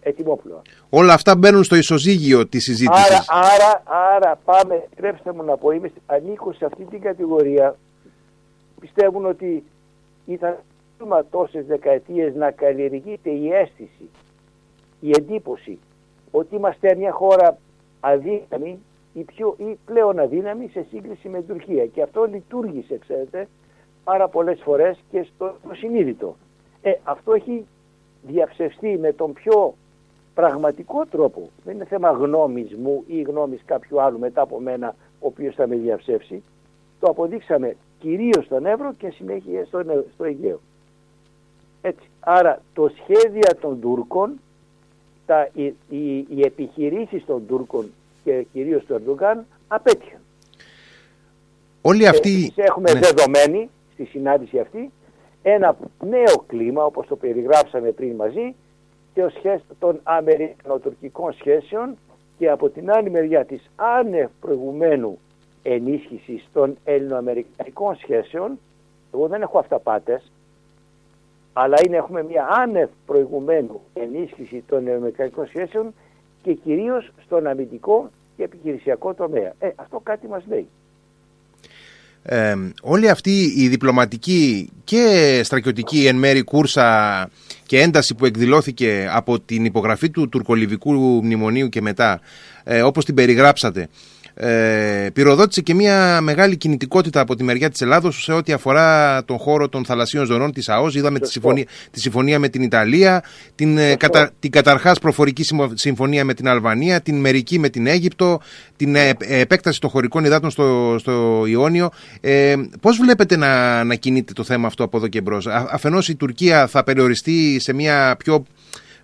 ετοιμόπλοα. 0.00 0.62
Όλα 0.90 1.12
αυτά 1.14 1.36
μπαίνουν 1.36 1.64
στο 1.64 1.76
ισοζύγιο 1.76 2.46
της 2.46 2.64
συζήτησης. 2.64 3.28
Άρα, 3.28 3.48
άρα, 3.54 3.82
άρα 4.14 4.40
πάμε, 4.44 4.74
επιτρέψτε 4.74 5.32
μου 5.32 5.42
να 5.42 5.56
πω, 5.56 5.70
είμαι, 5.70 5.92
ανήκω 6.06 6.52
σε 6.52 6.64
αυτή 6.64 6.84
την 6.84 7.00
κατηγορία. 7.00 7.76
Πιστεύουν 8.80 9.26
ότι 9.26 9.64
ήταν 10.26 10.58
τόσε 10.98 11.26
τόσες 11.30 11.66
δεκαετίες 11.66 12.34
να 12.34 12.50
καλλιεργείται 12.50 13.30
η 13.30 13.52
αίσθηση, 13.52 14.08
η 15.00 15.10
εντύπωση 15.10 15.78
ότι 16.30 16.56
είμαστε 16.56 16.94
μια 16.96 17.12
χώρα 17.12 17.58
αδύναμη 18.00 18.78
ή, 19.12 19.22
πιο, 19.22 19.54
ή 19.58 19.78
πλέον 19.84 20.18
αδύναμη 20.18 20.68
σε 20.68 20.86
σύγκριση 20.90 21.28
με 21.28 21.38
την 21.38 21.48
Τουρκία. 21.48 21.86
Και 21.86 22.02
αυτό 22.02 22.24
λειτουργήσε, 22.24 22.98
ξέρετε, 22.98 23.48
πάρα 24.04 24.28
πολλές 24.28 24.60
φορές 24.62 24.98
και 25.10 25.26
στο 25.34 25.54
συνείδητο. 25.72 26.36
Ε, 26.82 26.92
αυτό 27.02 27.32
έχει 27.32 27.66
διαψευστεί 28.22 28.98
με 28.98 29.12
τον 29.12 29.32
πιο 29.32 29.74
πραγματικό 30.34 31.06
τρόπο. 31.06 31.48
Δεν 31.64 31.74
είναι 31.74 31.84
θέμα 31.84 32.10
γνώμης 32.10 32.74
μου 32.76 33.04
ή 33.06 33.22
γνώμης 33.22 33.62
κάποιου 33.64 34.00
άλλου 34.00 34.18
μετά 34.18 34.42
από 34.42 34.60
μένα 34.60 34.94
ο 35.20 35.26
οποίος 35.26 35.54
θα 35.54 35.66
με 35.66 35.76
διαψεύσει. 35.76 36.42
Το 37.00 37.10
αποδείξαμε 37.10 37.76
κυρίως 37.98 38.44
στον 38.44 38.66
Εύρο 38.66 38.92
και 38.98 39.10
συνέχεια 39.10 39.64
στο, 39.64 39.82
στο 40.14 40.24
Αιγαίο. 40.24 40.60
Έτσι. 41.82 42.10
Άρα 42.20 42.62
το 42.74 42.88
σχέδιο 42.88 43.56
των 43.60 43.80
Τούρκων, 43.80 44.40
τα, 45.26 45.48
οι, 45.52 45.64
οι, 45.88 46.26
οι 46.28 46.40
επιχειρήσεις 46.44 47.24
των 47.24 47.46
Τούρκων 47.46 47.90
και 48.24 48.46
κυρίως 48.52 48.84
του 48.84 48.94
Ερντογκάν 48.94 49.46
απέτυχαν. 49.68 50.20
Όλοι 51.82 52.08
αυτοί... 52.08 52.52
έχουμε 52.56 52.92
ναι. 52.92 53.00
δεδομένη 53.00 53.70
στη 53.92 54.04
συνάντηση 54.04 54.58
αυτή 54.58 54.90
ένα 55.42 55.76
νέο 56.04 56.44
κλίμα 56.46 56.84
όπως 56.84 57.06
το 57.06 57.16
περιγράψαμε 57.16 57.90
πριν 57.90 58.14
μαζί 58.14 58.54
και 59.14 59.30
των 59.78 60.00
Αμερικανοτουρκικών 60.02 61.32
σχέσεων 61.32 61.96
και 62.38 62.50
από 62.50 62.68
την 62.68 62.90
άλλη 62.90 63.10
μεριά 63.10 63.44
της 63.44 63.70
άνευ 63.76 64.30
προηγουμένου 64.40 65.18
ενίσχυσης 65.62 66.48
των 66.52 66.76
ελληνοαμερικανικών 66.84 67.96
σχέσεων 67.96 68.58
εγώ 69.14 69.26
δεν 69.28 69.42
έχω 69.42 69.58
αυταπάτες 69.58 70.32
αλλά 71.52 71.76
είναι, 71.86 71.96
έχουμε 71.96 72.22
μια 72.22 72.46
άνευ 72.50 72.90
προηγουμένου 73.06 73.80
ενίσχυση 73.94 74.64
των 74.68 74.78
ελληνοαμερικανικών 74.78 75.46
σχέσεων 75.46 75.94
και 76.42 76.52
κυρίως 76.52 77.10
στον 77.24 77.46
αμυντικό 77.46 78.10
και 78.36 78.42
επιχειρησιακό 78.42 79.14
τομέα. 79.14 79.52
Ε, 79.58 79.68
αυτό 79.76 80.00
κάτι 80.02 80.28
μας 80.28 80.42
λέει. 80.48 80.68
Ε, 82.24 82.54
όλη 82.82 83.08
αυτή 83.08 83.52
η 83.56 83.68
διπλωματική 83.68 84.70
και 84.84 85.40
στρατιωτική 85.44 86.06
εν 86.06 86.16
μέρη 86.16 86.42
κούρσα 86.42 87.28
και 87.66 87.80
ένταση 87.80 88.14
που 88.14 88.24
εκδηλώθηκε 88.24 89.08
από 89.12 89.40
την 89.40 89.64
υπογραφή 89.64 90.10
του 90.10 90.28
τουρκολιβικού 90.28 90.92
μνημονίου 91.24 91.68
και 91.68 91.80
μετά, 91.80 92.20
ε, 92.64 92.82
όπως 92.82 93.04
την 93.04 93.14
περιγράψατε, 93.14 93.88
ε, 94.34 95.08
πυροδότησε 95.12 95.60
και 95.60 95.74
μια 95.74 96.20
μεγάλη 96.20 96.56
κινητικότητα 96.56 97.20
από 97.20 97.36
τη 97.36 97.44
μεριά 97.44 97.70
της 97.70 97.80
Ελλάδος 97.80 98.22
σε 98.22 98.32
ό,τι 98.32 98.52
αφορά 98.52 99.24
τον 99.24 99.38
χώρο 99.38 99.68
των 99.68 99.84
θαλασσίων 99.84 100.26
ζωνών 100.26 100.52
της 100.52 100.68
ΑΟΣ. 100.68 100.94
Είδαμε 100.94 101.18
τη 101.18 101.30
συμφωνία, 101.30 101.64
τη 101.90 102.00
συμφωνία 102.00 102.38
με 102.38 102.48
την 102.48 102.62
Ιταλία, 102.62 103.24
την, 103.54 103.78
ε, 103.78 103.94
κατα, 103.94 104.30
την 104.38 104.50
καταρχάς 104.50 104.98
προφορική 104.98 105.44
συμφωνία 105.74 106.24
με 106.24 106.34
την 106.34 106.48
Αλβανία, 106.48 107.00
την 107.00 107.20
μερική 107.20 107.58
με 107.58 107.68
την 107.68 107.86
Αίγυπτο, 107.86 108.40
την 108.76 108.94
ε, 108.94 109.12
επέκταση 109.18 109.80
των 109.80 109.90
χωρικών 109.90 110.24
υδάτων 110.24 110.50
στο, 110.50 110.96
στο 110.98 111.44
Ιόνιο. 111.46 111.90
Ε, 112.20 112.54
πώς 112.80 112.96
βλέπετε 112.96 113.36
να, 113.36 113.84
να 113.84 113.94
κινείται 113.94 114.32
το 114.32 114.44
θέμα 114.44 114.66
αυτό 114.66 114.84
από 114.84 114.96
εδώ 114.96 115.08
και 115.08 115.20
μπρος; 115.20 115.46
Αφενός 115.46 116.08
η 116.08 116.14
Τουρκία 116.14 116.66
θα 116.66 116.84
περιοριστεί 116.84 117.60
σε 117.60 117.72
μια 117.72 118.16
πιο 118.18 118.44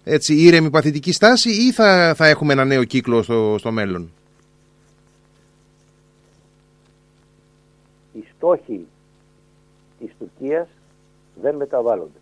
έτσι, 0.04 0.34
ήρεμη 0.34 0.70
παθητική 0.70 1.12
στάση 1.12 1.50
ή 1.50 1.72
θα, 1.72 2.14
θα 2.16 2.26
έχουμε 2.26 2.52
ένα 2.52 2.64
νέο 2.64 2.84
κύκλο 2.84 3.22
στο, 3.22 3.56
στο 3.58 3.72
μέλλον; 3.72 4.12
Οι 8.18 8.24
στόχοι 8.36 8.86
της 9.98 10.10
Τουρκίας 10.18 10.68
δεν 11.42 11.54
μεταβάλλονται 11.54 12.18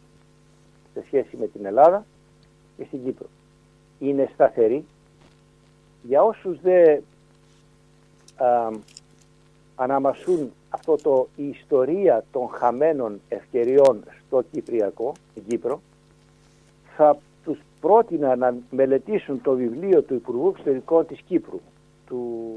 σε 0.94 1.02
σχέση 1.06 1.36
με 1.36 1.46
την 1.46 1.66
Ελλάδα 1.66 2.06
και 2.76 2.84
στην 2.84 3.04
Κύπρο. 3.04 3.26
Είναι 3.98 4.30
σταθερή. 4.34 4.84
Για 6.02 6.22
όσους 6.22 6.60
δεν 6.60 7.02
αναμασούν 9.74 10.52
αυτό 10.68 10.96
το 10.96 11.28
η 11.36 11.48
ιστορία 11.48 12.24
των 12.32 12.48
χαμένων 12.48 13.20
ευκαιριών 13.28 14.04
στο 14.26 14.42
Κυπριακό, 14.52 15.12
στην 15.30 15.42
Κύπρο, 15.46 15.80
θα 16.96 17.18
τους 17.44 17.58
πρότεινα 17.80 18.36
να 18.36 18.56
μελετήσουν 18.70 19.40
το 19.42 19.52
βιβλίο 19.52 20.02
του 20.02 20.14
Υπουργού 20.14 20.48
Εξωτερικών 20.48 21.06
της 21.06 21.20
Κύπρου, 21.20 21.60
του 22.06 22.52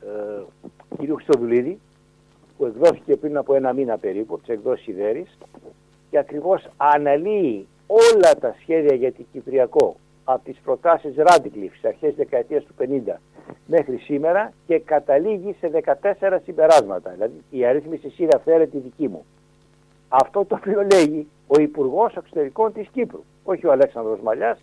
ε, 0.00 0.42
κ. 0.96 1.12
Χρυστοδουλίδη, 1.14 1.78
που 2.58 2.64
εκδόθηκε 2.64 3.16
πριν 3.16 3.36
από 3.36 3.54
ένα 3.54 3.72
μήνα 3.72 3.98
περίπου 3.98 4.34
από 4.34 4.42
τις 4.42 4.54
εκδόσεις 4.54 4.86
Ιδέρης 4.86 5.38
και 6.10 6.18
ακριβώς 6.18 6.68
αναλύει 6.76 7.66
όλα 7.86 8.34
τα 8.40 8.54
σχέδια 8.60 8.94
για 8.94 9.12
την 9.12 9.26
Κυπριακό 9.32 9.96
από 10.24 10.44
τις 10.44 10.58
προτάσεις 10.64 11.14
Ράντικλιφ 11.16 11.70
στις 11.70 11.84
αρχές 11.84 12.14
δεκαετίας 12.14 12.64
του 12.64 12.74
50 12.78 13.14
μέχρι 13.66 13.96
σήμερα 13.96 14.52
και 14.66 14.78
καταλήγει 14.78 15.56
σε 15.60 15.70
14 16.20 16.38
συμπεράσματα. 16.44 17.10
Δηλαδή 17.10 17.42
η 17.50 17.64
αρρύθμιση 17.64 18.08
σειρά 18.08 18.38
φέρεται 18.38 18.78
δική 18.78 19.08
μου. 19.08 19.24
Αυτό 20.08 20.44
το 20.44 20.54
οποίο 20.54 20.86
λέγει 20.92 21.28
ο 21.46 21.60
Υπουργός 21.60 22.16
Εξωτερικών 22.16 22.72
της 22.72 22.88
Κύπρου, 22.92 23.22
όχι 23.44 23.66
ο 23.66 23.72
Αλέξανδρος 23.72 24.20
Μαλιάς, 24.20 24.58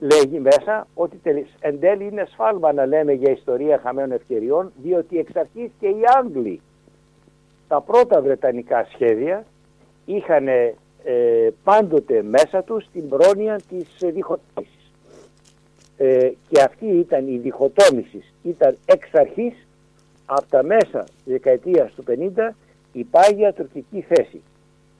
λέγει 0.00 0.40
μέσα 0.40 0.86
ότι 0.94 1.20
εν 1.60 1.80
τέλει 1.80 2.04
είναι 2.04 2.24
σφάλμα 2.30 2.72
να 2.72 2.86
λέμε 2.86 3.12
για 3.12 3.30
ιστορία 3.30 3.78
χαμένων 3.78 4.12
ευκαιριών, 4.12 4.72
διότι 4.82 5.18
εξ 5.18 5.36
αρχής 5.36 5.70
και 5.80 5.86
οι 5.86 6.00
Άγγλοι 6.18 6.60
τα 7.72 7.80
πρώτα 7.80 8.20
βρετανικά 8.20 8.86
σχέδια 8.92 9.44
είχαν 10.04 10.48
ε, 10.48 10.74
πάντοτε 11.64 12.22
μέσα 12.22 12.62
τους 12.62 12.86
την 12.92 13.08
πρόνοια 13.08 13.60
της 13.68 13.86
διχοτόμησης. 14.00 14.92
Ε, 15.96 16.30
και 16.48 16.62
αυτή 16.62 16.86
ήταν 16.86 17.28
η 17.28 17.38
διχοτόμησης. 17.38 18.34
Ήταν 18.42 18.76
εξ 18.84 19.08
αρχής 19.12 19.66
από 20.26 20.46
τα 20.48 20.62
μέσα 20.62 21.04
της 21.04 21.32
δεκαετίας 21.32 21.92
του 21.92 22.04
50 22.08 22.54
η 22.92 23.04
πάγια 23.04 23.52
τουρκική 23.52 24.00
θέση. 24.08 24.42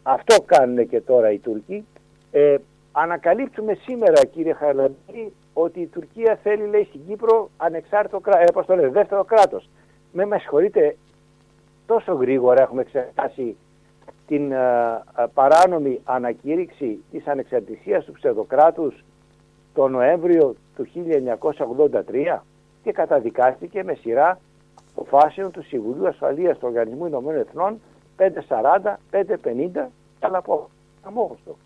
Αυτό 0.03 0.43
κάνουν 0.47 0.89
και 0.89 1.01
τώρα 1.01 1.31
οι 1.31 1.39
Τούρκοι. 1.39 1.87
Ε, 2.31 2.57
ανακαλύπτουμε 2.93 3.75
σήμερα 3.75 4.25
κύριε 4.25 4.53
Χαρλαντή 4.53 5.33
ότι 5.53 5.81
η 5.81 5.87
Τουρκία 5.87 6.39
θέλει 6.43 6.67
λέει 6.67 6.85
στην 6.85 7.01
Κύπρο 7.07 7.51
ανεξάρτητο 7.57 8.21
κράτος, 8.21 8.69
ε, 8.69 8.89
δεύτερο 8.89 9.25
κράτος. 9.25 9.69
Με 10.13 10.27
με 10.27 10.39
συγχωρείτε, 10.39 10.97
τόσο 11.93 12.13
γρήγορα 12.13 12.63
έχουμε 12.63 12.81
εξετάσει 12.81 13.57
την 14.27 14.53
ε, 14.53 14.57
ε, 14.57 15.25
παράνομη 15.35 16.01
ανακήρυξη 16.05 17.03
της 17.11 17.27
ανεξαρτησίας 17.27 18.05
του 18.05 18.13
ψευδοκράτους 18.13 19.05
το 19.75 19.89
Νοέμβριο 19.89 20.55
του 20.77 20.87
1983 22.29 22.39
και 22.83 22.93
καταδικάστηκε 22.93 23.85
με 23.85 23.95
σειρά 23.95 24.41
αποφάσεων 24.97 25.51
του 25.51 25.63
Συμβουλίου 25.63 26.09
Ασφαλείας 26.09 26.59
του 26.59 26.67
Οργανισμού 26.69 27.07
Ηνωμένων 27.07 27.41
Εθνών 27.41 27.81
540, 28.17 28.97
550 29.11 29.87
αλλά 30.21 30.39
από 30.39 30.69
αμόχωστο. 31.03 31.57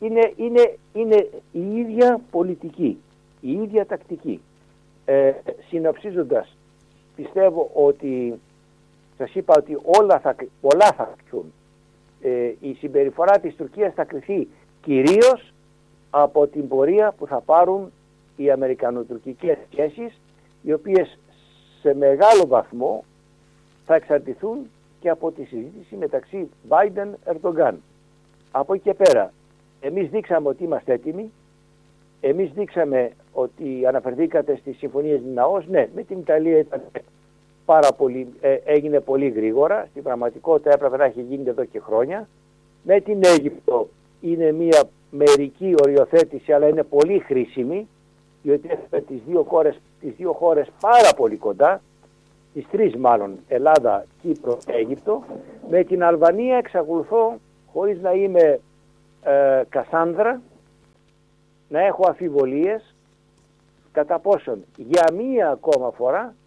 Είναι, 0.00 0.32
είναι, 0.36 0.76
είναι 0.92 1.28
η 1.52 1.76
ίδια 1.76 2.20
πολιτική, 2.30 2.98
η 3.40 3.52
ίδια 3.52 3.86
τακτική. 3.86 4.40
Ε, 5.04 5.32
συνοψίζοντας, 5.68 6.56
πιστεύω 7.16 7.70
ότι 7.74 8.40
σας 9.16 9.34
είπα 9.34 9.54
ότι 9.56 9.78
όλα 9.82 10.20
θα, 10.20 10.34
πολλά 10.60 10.92
θα 10.96 11.14
κρυθούν. 11.16 11.52
Ε, 12.22 12.52
η 12.60 12.74
συμπεριφορά 12.74 13.38
της 13.38 13.54
Τουρκίας 13.56 13.94
θα 13.94 14.04
κρυθεί 14.04 14.48
κυρίως 14.82 15.52
από 16.10 16.46
την 16.46 16.68
πορεία 16.68 17.14
που 17.18 17.26
θα 17.26 17.40
πάρουν 17.40 17.92
οι 18.36 18.50
Αμερικανοτουρκικές 18.50 19.56
σχέσεις 19.70 20.20
οι 20.62 20.72
οποίες 20.72 21.18
σε 21.80 21.94
μεγάλο 21.94 22.46
βαθμό 22.46 23.04
θα 23.86 23.94
εξαρτηθούν 23.94 24.70
και 25.00 25.08
από 25.08 25.32
τη 25.32 25.44
συζήτηση 25.44 25.96
μεταξύ 25.96 26.48
Biden-Ερντογκάν. 26.68 27.74
Από 28.50 28.74
εκεί 28.74 28.82
και 28.82 28.94
πέρα, 28.94 29.32
εμείς 29.80 30.10
δείξαμε 30.10 30.48
ότι 30.48 30.64
είμαστε 30.64 30.92
έτοιμοι, 30.92 31.32
εμείς 32.20 32.50
δείξαμε 32.52 33.10
ότι 33.32 33.86
αναφερθήκατε 33.86 34.56
στις 34.56 34.76
συμφωνίες 34.76 35.20
Ναός, 35.34 35.66
ναι, 35.68 35.88
με 35.94 36.02
την 36.02 36.18
Ιταλία 36.18 36.58
ήταν 36.58 36.82
πάρα 37.64 37.92
πολύ, 37.92 38.28
ε, 38.40 38.58
έγινε 38.64 39.00
πολύ 39.00 39.28
γρήγορα, 39.28 39.86
στην 39.90 40.02
πραγματικότητα 40.02 40.72
έπρεπε 40.72 40.96
να 40.96 41.04
έχει 41.04 41.20
γίνει 41.22 41.48
εδώ 41.48 41.64
και 41.64 41.80
χρόνια. 41.80 42.28
Με 42.82 43.00
την 43.00 43.20
Αίγυπτο 43.24 43.88
είναι 44.20 44.52
μια 44.52 44.82
μερική 45.10 45.74
οριοθέτηση, 45.82 46.52
αλλά 46.52 46.68
είναι 46.68 46.82
πολύ 46.82 47.18
χρήσιμη, 47.18 47.88
διότι 48.42 48.68
έφερε 48.70 49.02
τις 49.02 49.20
δύο 49.26 49.42
χώρες, 49.42 49.80
τις 50.00 50.14
δύο 50.16 50.32
χώρες 50.32 50.70
πάρα 50.80 51.14
πολύ 51.16 51.36
κοντά, 51.36 51.80
τις 52.54 52.66
τρεις 52.70 52.96
μάλλον, 52.96 53.38
Ελλάδα, 53.48 54.06
Κύπρο, 54.22 54.58
Αίγυπτο. 54.66 55.24
Με 55.70 55.84
την 55.84 56.04
Αλβανία 56.04 56.56
εξακολουθώ, 56.56 57.38
χωρίς 57.72 58.00
να 58.00 58.12
είμαι 58.12 58.60
ε, 59.22 59.62
Κασάνδρα, 59.68 60.40
να 61.68 61.80
έχω 61.80 62.08
αφιβολίες 62.08 62.94
κατά 63.92 64.18
πόσον 64.18 64.64
για 64.76 65.04
μία 65.16 65.50
ακόμα 65.50 65.90
φορά 65.90 66.34
ε, 66.34 66.43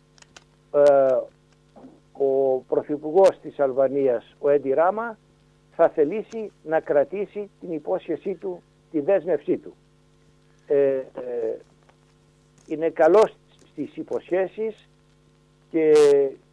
ο 2.12 2.58
Πρωθυπουργός 2.68 3.40
της 3.42 3.60
Αλβανίας, 3.60 4.36
ο 4.40 4.50
Έντι 4.50 4.74
Ράμα, 4.74 5.18
θα 5.76 5.90
θελήσει 5.90 6.52
να 6.64 6.80
κρατήσει 6.80 7.50
την 7.60 7.72
υπόσχεσή 7.72 8.36
του, 8.36 8.62
τη 8.92 9.00
δέσμευσή 9.00 9.58
του. 9.58 9.74
Ε, 10.68 10.96
ε, 10.96 11.04
είναι 12.68 12.90
καλός 12.90 13.36
στις 13.72 13.96
υποσχέσεις 13.98 14.90
και 15.70 15.94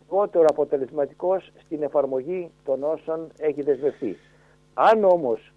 λιγότερο 0.00 0.46
αποτελεσματικός 0.48 1.52
στην 1.64 1.82
εφαρμογή 1.82 2.50
των 2.64 2.82
όσων 2.82 3.28
έχει 3.38 3.62
δεσμευτεί. 3.62 4.16
Αν 4.74 5.04
όμως 5.04 5.52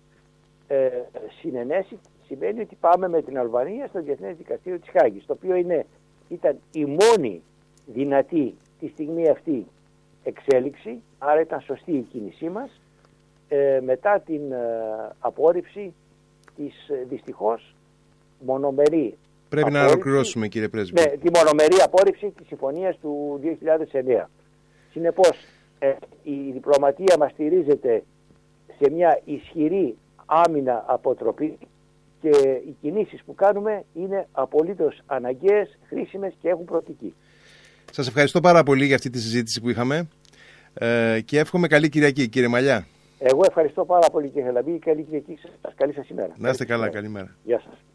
ε, 0.68 0.90
συνενέσει, 1.40 2.00
σημαίνει 2.26 2.62
ότι 2.62 2.76
πάμε 2.80 3.08
με 3.08 3.22
την 3.22 3.38
Αλβανία 3.38 3.88
στο 3.88 4.02
Διεθνές 4.02 4.38
Δικαστήριο 4.38 4.80
της 4.80 4.90
Χάγης, 4.90 5.26
το 5.26 5.34
οποίο 5.34 5.56
είναι, 5.56 5.86
ήταν 6.30 6.60
η 6.72 6.86
μόνη 6.86 7.42
δυνατή 7.94 8.56
τη 8.80 8.88
στιγμή 8.88 9.30
αυτή 9.30 9.66
εξέλιξη, 10.24 11.02
άρα 11.18 11.42
ήταν 11.42 11.62
σωστή 11.62 11.92
η 11.92 12.02
κίνησή 12.12 12.50
μας, 12.50 12.82
ε, 13.48 13.80
μετά 13.84 14.20
την 14.26 14.52
ε, 14.52 14.58
απόρριψη 15.20 15.94
της 16.56 16.90
ε, 16.90 17.06
δυστυχώς 17.10 17.76
μονομερή 18.40 19.18
Πρέπει 19.50 19.72
να 19.72 19.86
ολοκληρώσουμε 19.86 20.48
κύριε 20.48 20.68
Πρέσβη. 20.68 20.94
Ναι, 21.02 21.06
τη 21.06 21.30
μονομερή 21.34 21.76
απόρριψη 21.84 22.34
της 22.38 22.48
συμφωνίας 22.48 22.98
του 22.98 23.40
2009. 23.44 24.30
Συνεπώς, 24.92 25.30
ε, 25.80 25.94
η 26.24 26.52
διπλωματία 26.52 27.16
μας 27.20 27.32
στηρίζεται 27.32 28.04
σε 28.80 28.92
μια 28.92 29.22
ισχυρή 29.26 29.98
άμυνα 30.26 30.84
αποτροπή 30.88 31.58
και 32.22 32.30
οι 32.68 32.76
κινήσεις 32.82 33.24
που 33.24 33.36
κάνουμε 33.36 33.84
είναι 33.94 34.28
απολύτως 34.32 35.02
αναγκαίες, 35.06 35.78
χρήσιμες 35.88 36.34
και 36.42 36.50
έχουν 36.50 36.66
προοπτική. 36.66 37.14
Σας 37.92 38.08
ευχαριστώ 38.08 38.40
πάρα 38.40 38.64
πολύ 38.64 38.86
για 38.86 38.96
αυτή 38.96 39.10
τη 39.10 39.20
συζήτηση 39.20 39.62
που 39.62 39.70
είχαμε 39.70 40.08
ε, 40.74 41.20
και 41.26 41.40
εύχομαι 41.40 41.68
καλή 41.68 41.90
Κυριακή 41.90 42.28
κύριε 42.28 42.48
Μαλιά. 42.48 42.88
Εγώ 43.20 43.42
ευχαριστώ 43.48 43.86
πάρα 43.86 44.10
πολύ 44.10 44.30
κύριε 44.30 44.52
Λαμπή. 44.52 44.80
Καλή 44.80 45.04
Κυριακή 45.04 45.40
σας. 45.42 45.74
Καλή 45.76 45.94
σας 45.94 46.10
ημέρα. 46.10 46.34
Να 46.38 46.50
είστε 46.50 46.66
καλά. 46.66 46.90
Καλημέρα. 46.90 47.36
Γεια 47.44 47.62
σας. 47.66 47.87